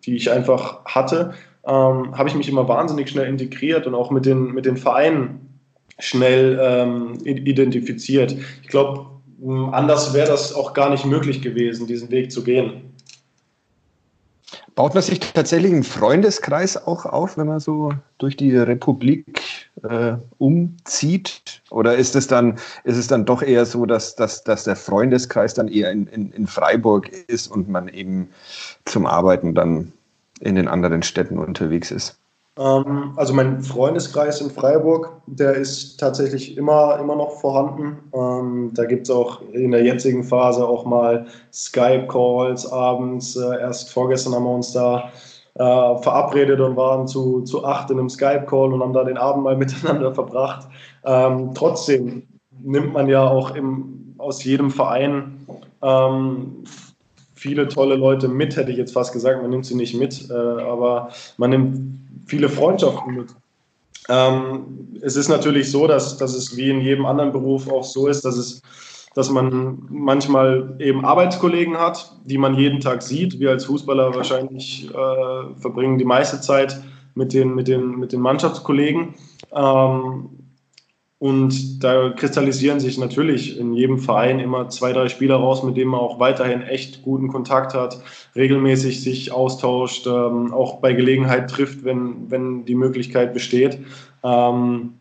[0.05, 1.35] die ich einfach hatte,
[1.67, 5.61] ähm, habe ich mich immer wahnsinnig schnell integriert und auch mit den, mit den Vereinen
[5.99, 8.35] schnell ähm, identifiziert.
[8.63, 9.07] Ich glaube,
[9.73, 12.92] anders wäre das auch gar nicht möglich gewesen, diesen Weg zu gehen.
[14.75, 20.15] Baut man sich tatsächlich einen Freundeskreis auch auf, wenn man so durch die Republik äh,
[20.39, 21.63] umzieht?
[21.71, 25.53] Oder ist es dann, ist es dann doch eher so, dass, dass, dass der Freundeskreis
[25.53, 28.31] dann eher in, in, in Freiburg ist und man eben
[28.87, 29.93] zum Arbeiten dann
[30.41, 32.22] in den anderen Städten unterwegs ist?
[32.59, 37.99] Ähm, also mein Freundeskreis in Freiburg, der ist tatsächlich immer, immer noch vorhanden.
[38.15, 43.37] Ähm, da gibt es auch in der jetzigen Phase auch mal Skype-Calls abends.
[43.37, 45.11] Äh, erst vorgestern haben wir uns da
[45.55, 49.45] äh, verabredet und waren zu, zu acht in einem Skype-Call und haben da den Abend
[49.45, 50.69] mal miteinander verbracht.
[51.05, 52.25] Ähm, trotzdem
[52.63, 55.47] nimmt man ja auch im, aus jedem Verein
[55.83, 56.65] ähm,
[57.35, 59.41] viele tolle Leute mit, hätte ich jetzt fast gesagt.
[59.41, 62.02] Man nimmt sie nicht mit, äh, aber man nimmt
[62.33, 63.29] viele Freundschaften mit.
[64.09, 68.09] Ähm, es ist natürlich so, dass, dass es wie in jedem anderen Beruf auch so
[68.09, 68.63] ist, dass es
[69.15, 73.39] dass man manchmal eben Arbeitskollegen hat, die man jeden Tag sieht.
[73.39, 76.83] Wir als Fußballer wahrscheinlich äh, verbringen die meiste Zeit
[77.15, 79.15] mit den, mit den, mit den Mannschaftskollegen.
[79.55, 80.31] Ähm,
[81.23, 85.93] und da kristallisieren sich natürlich in jedem Verein immer zwei, drei Spieler raus, mit denen
[85.93, 88.03] man auch weiterhin echt guten Kontakt hat,
[88.35, 93.79] regelmäßig sich austauscht, ähm, auch bei Gelegenheit trifft, wenn, wenn die Möglichkeit besteht.
[94.25, 94.95] Ähm,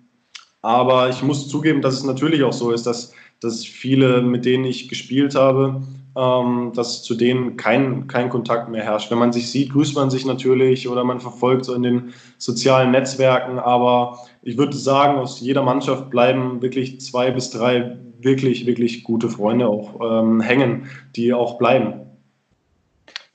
[0.62, 4.66] aber ich muss zugeben, dass es natürlich auch so ist, dass, dass viele, mit denen
[4.66, 5.82] ich gespielt habe,
[6.16, 9.10] ähm, dass zu denen kein, kein Kontakt mehr herrscht.
[9.10, 12.92] Wenn man sich sieht, grüßt man sich natürlich oder man verfolgt so in den sozialen
[12.92, 19.04] Netzwerken, aber ich würde sagen, aus jeder Mannschaft bleiben wirklich zwei bis drei wirklich, wirklich
[19.04, 21.94] gute Freunde auch ähm, hängen, die auch bleiben.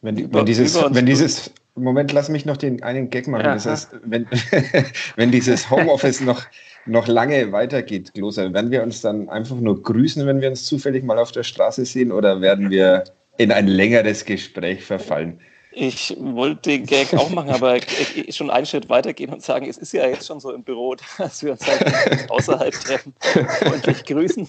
[0.02, 3.44] Wenn, wenn, dieses, wenn dieses, Moment, lass mich noch den einen Gag machen.
[3.44, 3.54] Ja.
[3.54, 4.26] Das heißt, wenn,
[5.16, 6.42] wenn dieses Homeoffice noch,
[6.86, 11.04] noch lange weitergeht, Gloser, werden wir uns dann einfach nur grüßen, wenn wir uns zufällig
[11.04, 13.04] mal auf der Straße sehen oder werden wir
[13.36, 15.38] in ein längeres Gespräch verfallen?
[15.78, 17.78] Ich wollte den Gag auch machen, aber
[18.30, 21.42] schon einen Schritt weitergehen und sagen, es ist ja jetzt schon so im Büro, dass
[21.42, 24.48] wir uns halt außerhalb treffen, freundlich grüßen.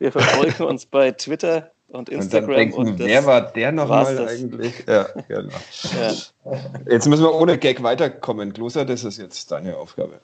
[0.00, 2.50] Wir verfolgen uns bei Twitter und Instagram.
[2.50, 4.84] Und, denken, und wer war der nochmal eigentlich?
[4.86, 5.48] Ja, genau.
[6.00, 6.12] Ja.
[6.90, 8.52] Jetzt müssen wir ohne Gag weiterkommen.
[8.52, 10.20] Gloser, das ist jetzt deine Aufgabe.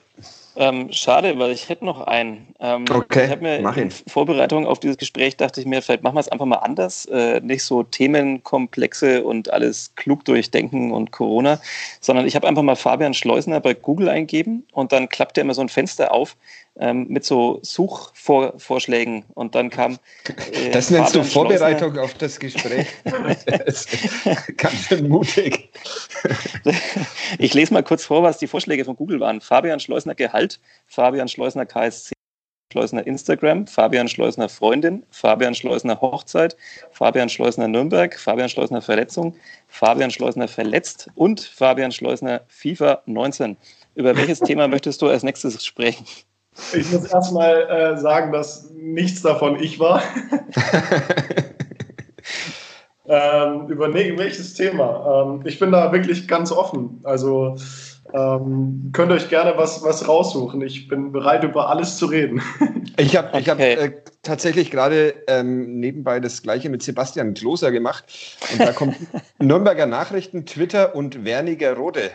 [0.55, 2.53] Ähm, schade, weil ich hätte noch einen.
[2.59, 6.15] Ähm, okay, ich habe mir in Vorbereitung auf dieses Gespräch dachte ich mir, vielleicht machen
[6.15, 7.05] wir es einfach mal anders.
[7.05, 11.59] Äh, nicht so Themenkomplexe und alles klug durchdenken und Corona,
[12.01, 15.53] sondern ich habe einfach mal Fabian Schleusner bei Google eingeben und dann klappt er immer
[15.53, 16.35] so ein Fenster auf
[16.79, 19.99] ähm, mit so Suchvorschlägen und dann kam.
[20.51, 22.87] Äh, das nennst Fabian du Vorbereitung auf das Gespräch.
[23.45, 23.87] das
[24.57, 25.69] ganz schön mutig.
[27.37, 29.41] ich lese mal kurz vor, was die Vorschläge von Google waren.
[29.41, 32.13] Fabian Schleusner Gehalt, Fabian Schleusner KSC.
[32.71, 36.55] Schleusner Instagram, Fabian Schleusner Freundin, Fabian Schleusner Hochzeit,
[36.91, 39.35] Fabian Schleusner Nürnberg, Fabian Schleusner Verletzung,
[39.67, 43.57] Fabian Schleusner verletzt und Fabian Schleusner FIFA 19.
[43.95, 46.05] Über welches Thema möchtest du als nächstes sprechen?
[46.73, 50.01] Ich muss erstmal äh, sagen, dass nichts davon ich war.
[53.07, 55.25] ähm, überlegen, welches Thema.
[55.25, 57.01] Ähm, ich bin da wirklich ganz offen.
[57.03, 57.57] Also
[58.13, 60.61] ähm, könnt euch gerne was, was raussuchen.
[60.61, 62.41] Ich bin bereit, über alles zu reden.
[62.97, 68.05] ich habe ich hab, äh, tatsächlich gerade ähm, nebenbei das gleiche mit Sebastian Kloser gemacht.
[68.51, 68.95] Und da kommt
[69.39, 72.11] Nürnberger Nachrichten, Twitter und Werniger Rode.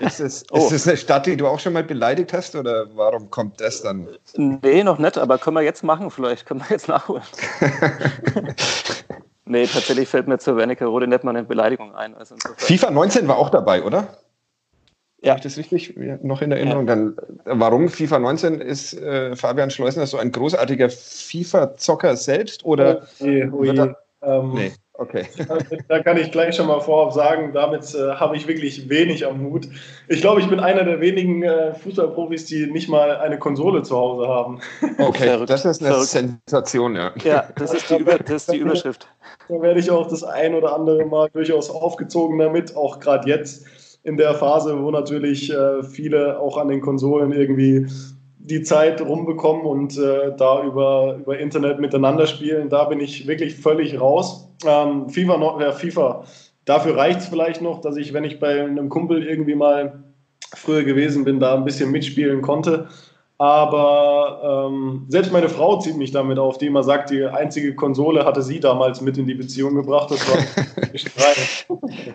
[0.00, 0.58] Ist es, oh.
[0.58, 3.82] ist es eine Stadt, die du auch schon mal beleidigt hast oder warum kommt das
[3.82, 4.08] dann?
[4.36, 7.22] Nee, noch nicht, aber können wir jetzt machen, vielleicht können wir jetzt nachholen.
[9.44, 12.14] nee, tatsächlich fällt mir zur Werniger Rode nicht mal eine Beleidigung ein.
[12.14, 14.18] Also FIFA 19 war auch dabei, oder?
[15.22, 15.30] Ja.
[15.30, 16.86] Habe ich das richtig noch in Erinnerung?
[16.86, 16.94] Ja.
[16.94, 22.64] Dann, warum FIFA 19 ist äh, Fabian Schleusner so ein großartiger FIFA-Zocker selbst?
[22.64, 23.94] Oder oh je, oh je.
[24.22, 24.72] Ähm, nee.
[24.98, 25.26] Okay.
[25.88, 29.42] Da kann ich gleich schon mal vorab sagen, damit äh, habe ich wirklich wenig am
[29.42, 29.68] Hut.
[30.08, 33.96] Ich glaube, ich bin einer der wenigen äh, Fußballprofis, die nicht mal eine Konsole zu
[33.96, 34.60] Hause haben.
[34.98, 35.50] Okay, Verrückt.
[35.50, 36.08] das ist eine Verrückt.
[36.08, 37.12] Sensation, ja.
[37.22, 39.08] Ja, das ist, die Über, das ist die Überschrift.
[39.48, 43.66] Da werde ich auch das ein oder andere Mal durchaus aufgezogen damit, auch gerade jetzt
[44.02, 47.86] in der Phase, wo natürlich äh, viele auch an den Konsolen irgendwie
[48.38, 53.56] die Zeit rumbekommen und äh, da über, über Internet miteinander spielen, da bin ich wirklich
[53.56, 54.45] völlig raus.
[54.64, 56.24] Ähm, FIFA, noch, ja, FIFA,
[56.64, 60.02] dafür reicht es vielleicht noch, dass ich, wenn ich bei einem Kumpel irgendwie mal
[60.54, 62.88] früher gewesen bin, da ein bisschen mitspielen konnte.
[63.38, 68.24] Aber ähm, selbst meine Frau zieht mich damit auf, die immer sagt, die einzige Konsole
[68.24, 70.10] hatte sie damals mit in die Beziehung gebracht.
[70.10, 70.38] Das war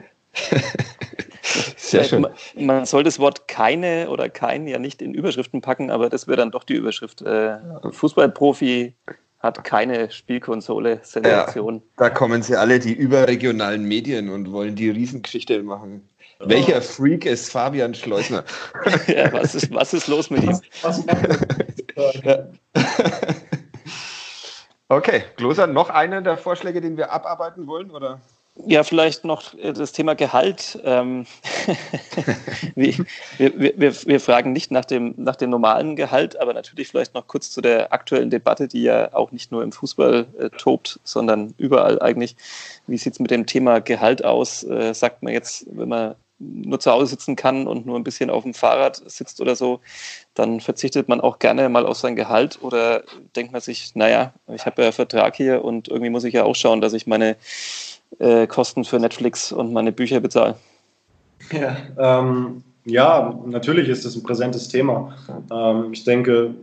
[1.76, 2.26] Sehr schön.
[2.56, 6.38] Man soll das Wort keine oder kein ja nicht in Überschriften packen, aber das wäre
[6.38, 7.22] dann doch die Überschrift.
[7.22, 7.58] Äh,
[7.92, 8.96] Fußballprofi
[9.42, 11.76] hat keine Spielkonsole, Sensation.
[11.76, 16.08] Ja, da kommen sie alle, die überregionalen Medien und wollen die Riesengeschichte machen.
[16.40, 16.50] Oh.
[16.50, 18.44] Welcher Freak ist Fabian Schleusner?
[19.08, 20.60] ja, was ist, was ist los mit ihm?
[24.90, 27.92] okay, Gloser, noch einer der Vorschläge, den wir abarbeiten wollen?
[27.92, 28.22] Oder?
[28.56, 30.80] Ja, vielleicht noch äh, das Thema Gehalt.
[30.84, 31.26] Ähm,
[32.76, 32.96] wir,
[33.38, 37.28] wir, wir, wir, fragen nicht nach dem, nach dem normalen Gehalt, aber natürlich vielleicht noch
[37.28, 41.54] kurz zu der aktuellen Debatte, die ja auch nicht nur im Fußball äh, tobt, sondern
[41.58, 42.36] überall eigentlich.
[42.88, 44.64] Wie sieht es mit dem Thema Gehalt aus?
[44.64, 48.30] Äh, sagt man jetzt, wenn man nur zu Hause sitzen kann und nur ein bisschen
[48.30, 49.80] auf dem Fahrrad sitzt oder so,
[50.34, 53.04] dann verzichtet man auch gerne mal auf sein Gehalt oder
[53.36, 56.44] denkt man sich, naja, ich habe ja einen Vertrag hier und irgendwie muss ich ja
[56.44, 57.38] auch schauen, dass ich meine
[58.20, 60.56] äh, Kosten für Netflix und meine Bücher bezahle.
[61.52, 65.16] Ja, ähm, ja, natürlich ist das ein präsentes Thema.
[65.52, 66.56] Ähm, ich denke,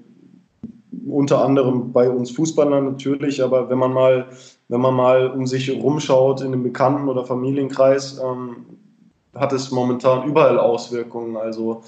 [1.09, 4.27] unter anderem bei uns Fußballern natürlich, aber wenn man mal,
[4.69, 8.67] wenn man mal um sich rumschaut in einem Bekannten- oder Familienkreis, ähm,
[9.35, 11.37] hat es momentan überall Auswirkungen.
[11.37, 11.83] Also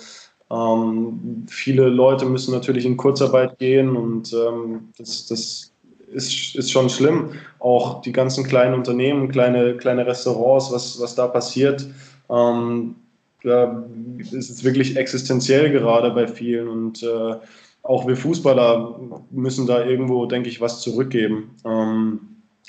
[0.51, 5.73] ähm, viele Leute müssen natürlich in Kurzarbeit gehen und ähm, das, das
[6.13, 7.31] ist, ist schon schlimm.
[7.59, 11.87] Auch die ganzen kleinen Unternehmen, kleine, kleine Restaurants, was, was da passiert,
[12.29, 12.97] ähm,
[13.43, 13.85] da
[14.19, 16.69] ist es wirklich existenziell gerade bei vielen.
[16.69, 17.35] Und äh,
[17.83, 19.01] auch wir Fußballer
[19.31, 21.57] müssen da irgendwo, denke ich, was zurückgeben.
[21.65, 22.21] Ähm,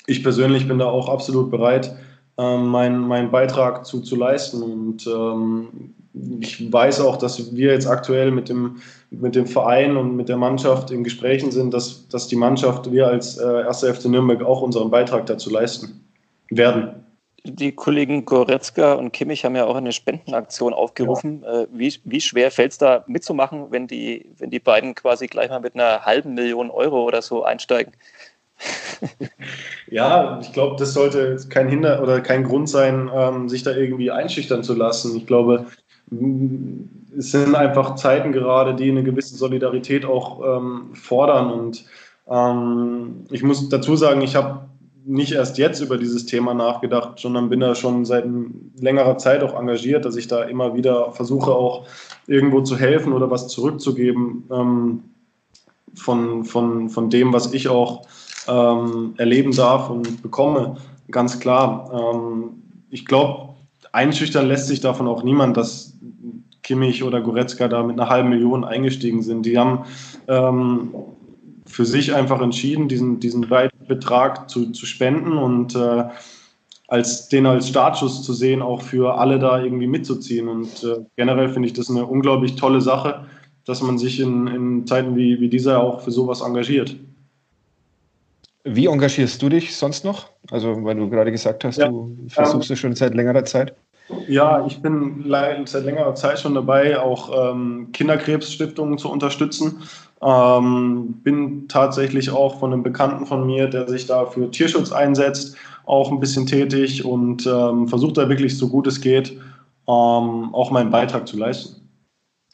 [0.06, 1.94] ich persönlich bin da auch absolut bereit,
[2.38, 4.62] ähm, meinen, meinen Beitrag zu, zu leisten.
[4.62, 5.94] Und ähm,
[6.40, 10.36] ich weiß auch, dass wir jetzt aktuell mit dem, mit dem Verein und mit der
[10.36, 13.84] Mannschaft in Gesprächen sind, dass, dass die Mannschaft, wir als äh, 1.
[13.84, 16.06] FC Nürnberg auch unseren Beitrag dazu leisten
[16.50, 17.02] werden.
[17.44, 21.42] Die Kollegen Goretzka und Kimmich haben ja auch eine Spendenaktion aufgerufen.
[21.42, 21.62] Ja.
[21.62, 25.50] Äh, wie, wie schwer fällt es da mitzumachen, wenn die, wenn die beiden quasi gleich
[25.50, 27.94] mal mit einer halben Million Euro oder so einsteigen?
[29.90, 34.12] ja, ich glaube, das sollte kein Hinder oder kein Grund sein, ähm, sich da irgendwie
[34.12, 35.16] einschüchtern zu lassen.
[35.16, 35.66] Ich glaube,
[36.10, 41.50] es sind einfach Zeiten gerade, die eine gewisse Solidarität auch ähm, fordern.
[41.50, 41.84] Und
[42.28, 44.60] ähm, ich muss dazu sagen, ich habe
[45.04, 48.24] nicht erst jetzt über dieses Thema nachgedacht, sondern bin da schon seit
[48.78, 51.86] längerer Zeit auch engagiert, dass ich da immer wieder versuche, auch
[52.26, 55.02] irgendwo zu helfen oder was zurückzugeben ähm,
[55.94, 58.06] von, von, von dem, was ich auch
[58.48, 60.76] ähm, erleben darf und bekomme.
[61.10, 61.90] Ganz klar.
[61.92, 63.51] Ähm, ich glaube,
[63.92, 65.96] einschüchtern lässt sich davon auch niemand, dass
[66.62, 69.46] Kimmich oder Goretzka da mit einer halben Million eingestiegen sind.
[69.46, 69.84] Die haben
[70.28, 70.94] ähm,
[71.66, 73.46] für sich einfach entschieden, diesen, diesen
[73.88, 76.04] Betrag zu, zu spenden und äh,
[76.88, 80.48] als den als Startschuss zu sehen, auch für alle da irgendwie mitzuziehen.
[80.48, 83.24] Und äh, generell finde ich das eine unglaublich tolle Sache,
[83.64, 86.96] dass man sich in, in Zeiten wie, wie dieser auch für sowas engagiert.
[88.64, 90.30] Wie engagierst du dich sonst noch?
[90.50, 93.74] Also, weil du gerade gesagt hast, ja, du versuchst es schon seit längerer Zeit.
[94.28, 95.24] Ja, ich bin
[95.66, 99.82] seit längerer Zeit schon dabei, auch ähm, Kinderkrebsstiftungen zu unterstützen.
[100.22, 105.56] Ähm, bin tatsächlich auch von einem Bekannten von mir, der sich da für Tierschutz einsetzt,
[105.84, 110.70] auch ein bisschen tätig und ähm, versuche da wirklich so gut es geht, ähm, auch
[110.70, 111.88] meinen Beitrag zu leisten.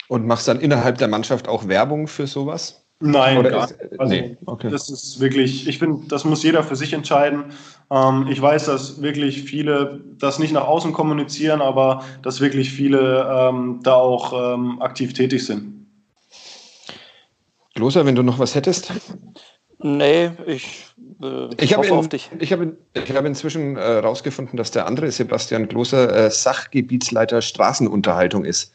[0.09, 2.88] Und machst dann innerhalb der Mannschaft auch Werbung für sowas?
[3.01, 4.01] Nein, Oder gar nicht.
[4.01, 4.37] Also, nee.
[4.47, 4.71] okay.
[4.71, 7.45] Das ist wirklich, ich finde, das muss jeder für sich entscheiden.
[7.91, 13.25] Ähm, ich weiß, dass wirklich viele das nicht nach außen kommunizieren, aber dass wirklich viele
[13.31, 15.87] ähm, da auch ähm, aktiv tätig sind.
[17.77, 18.93] Loser, wenn du noch was hättest?
[19.79, 20.87] Nee, ich,
[21.23, 22.31] äh, ich hoffe in, auf dich.
[22.41, 28.45] Ich habe ich hab inzwischen herausgefunden, äh, dass der andere Sebastian Gloser äh, Sachgebietsleiter Straßenunterhaltung
[28.45, 28.75] ist.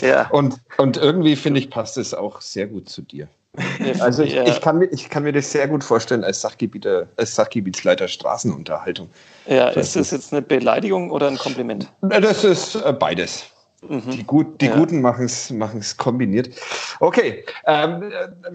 [0.00, 0.28] Ja.
[0.30, 3.28] und, und irgendwie finde ich, passt es auch sehr gut zu dir.
[4.00, 4.44] Also ich, ja.
[4.46, 9.08] ich, kann mir, ich kann mir das sehr gut vorstellen als, Sachgebieter, als Sachgebietsleiter Straßenunterhaltung.
[9.46, 11.88] Ja, das ist das jetzt eine Beleidigung oder ein Kompliment?
[12.00, 13.44] Das ist äh, beides.
[13.88, 14.10] Mhm.
[14.10, 14.76] Die, gut, die ja.
[14.76, 16.50] Guten machen es kombiniert.
[17.00, 18.12] Okay, ähm,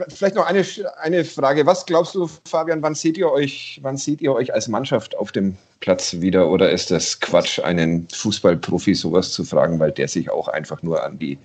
[0.09, 0.65] vielleicht noch eine,
[1.01, 1.65] eine Frage.
[1.65, 5.32] Was glaubst du, Fabian, wann seht ihr euch, wann seht ihr euch als Mannschaft auf
[5.32, 6.49] dem Platz wieder?
[6.49, 11.03] Oder ist das Quatsch, einen Fußballprofi sowas zu fragen, weil der sich auch einfach nur
[11.03, 11.38] an die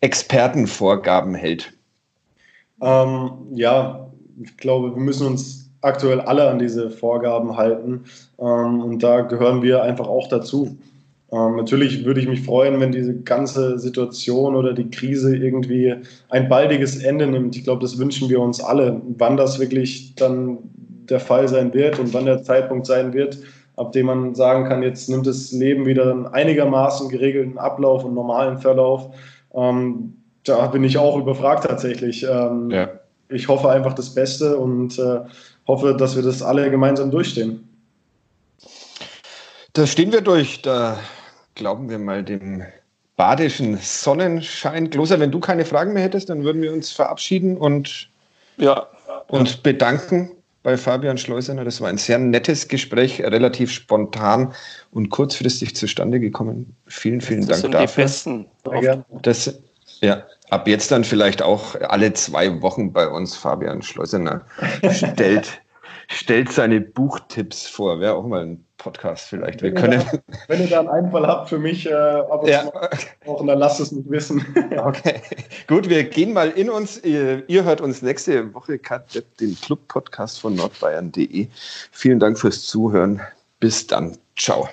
[0.00, 1.72] Expertenvorgaben hält?
[2.80, 4.10] Ähm, ja,
[4.42, 8.04] ich glaube, wir müssen uns aktuell alle an diese Vorgaben halten.
[8.38, 10.76] Ähm, und da gehören wir einfach auch dazu.
[11.32, 15.94] Ähm, natürlich würde ich mich freuen, wenn diese ganze Situation oder die Krise irgendwie
[16.28, 17.56] ein baldiges Ende nimmt.
[17.56, 19.00] Ich glaube, das wünschen wir uns alle.
[19.16, 20.58] Wann das wirklich dann
[21.08, 23.38] der Fall sein wird und wann der Zeitpunkt sein wird,
[23.76, 28.12] ab dem man sagen kann, jetzt nimmt das Leben wieder einen einigermaßen geregelten Ablauf und
[28.12, 29.08] normalen Verlauf.
[29.54, 30.14] Ähm,
[30.44, 32.26] da bin ich auch überfragt tatsächlich.
[32.28, 32.90] Ähm, ja.
[33.30, 35.20] Ich hoffe einfach das Beste und äh,
[35.66, 37.66] hoffe, dass wir das alle gemeinsam durchstehen.
[39.72, 40.60] Da stehen wir durch.
[40.60, 40.98] Da
[41.62, 42.64] glauben wir mal dem
[43.16, 44.90] badischen Sonnenschein.
[44.90, 48.10] Gloser, wenn du keine Fragen mehr hättest, dann würden wir uns verabschieden und
[48.56, 48.88] ja,
[49.28, 50.32] uns bedanken
[50.64, 51.64] bei Fabian Schleusener.
[51.64, 54.52] Das war ein sehr nettes Gespräch, relativ spontan
[54.90, 56.74] und kurzfristig zustande gekommen.
[56.88, 57.86] Vielen, vielen das Dank dafür.
[57.86, 58.46] Die besten.
[59.22, 59.56] Das,
[60.00, 64.40] ja, ab jetzt dann vielleicht auch alle zwei Wochen bei uns Fabian Schleusener
[64.90, 65.61] stellt,
[66.12, 68.00] stellt seine Buchtipps vor.
[68.00, 69.62] Wäre auch mal ein Podcast vielleicht.
[69.62, 72.42] Wir wenn, können ihr da, wenn ihr da einen Einfall habt für mich, äh, ab
[72.42, 72.64] und ja.
[73.26, 74.44] zu dann lasst es mich wissen.
[74.76, 75.22] okay,
[75.68, 77.02] gut, wir gehen mal in uns.
[77.04, 78.78] Ihr, ihr hört uns nächste Woche
[79.40, 81.48] den Club-Podcast von nordbayern.de.
[81.92, 83.20] Vielen Dank fürs Zuhören.
[83.60, 84.18] Bis dann.
[84.36, 84.68] Ciao.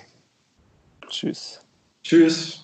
[1.08, 1.62] Tschüss.
[2.04, 2.64] Tschüss.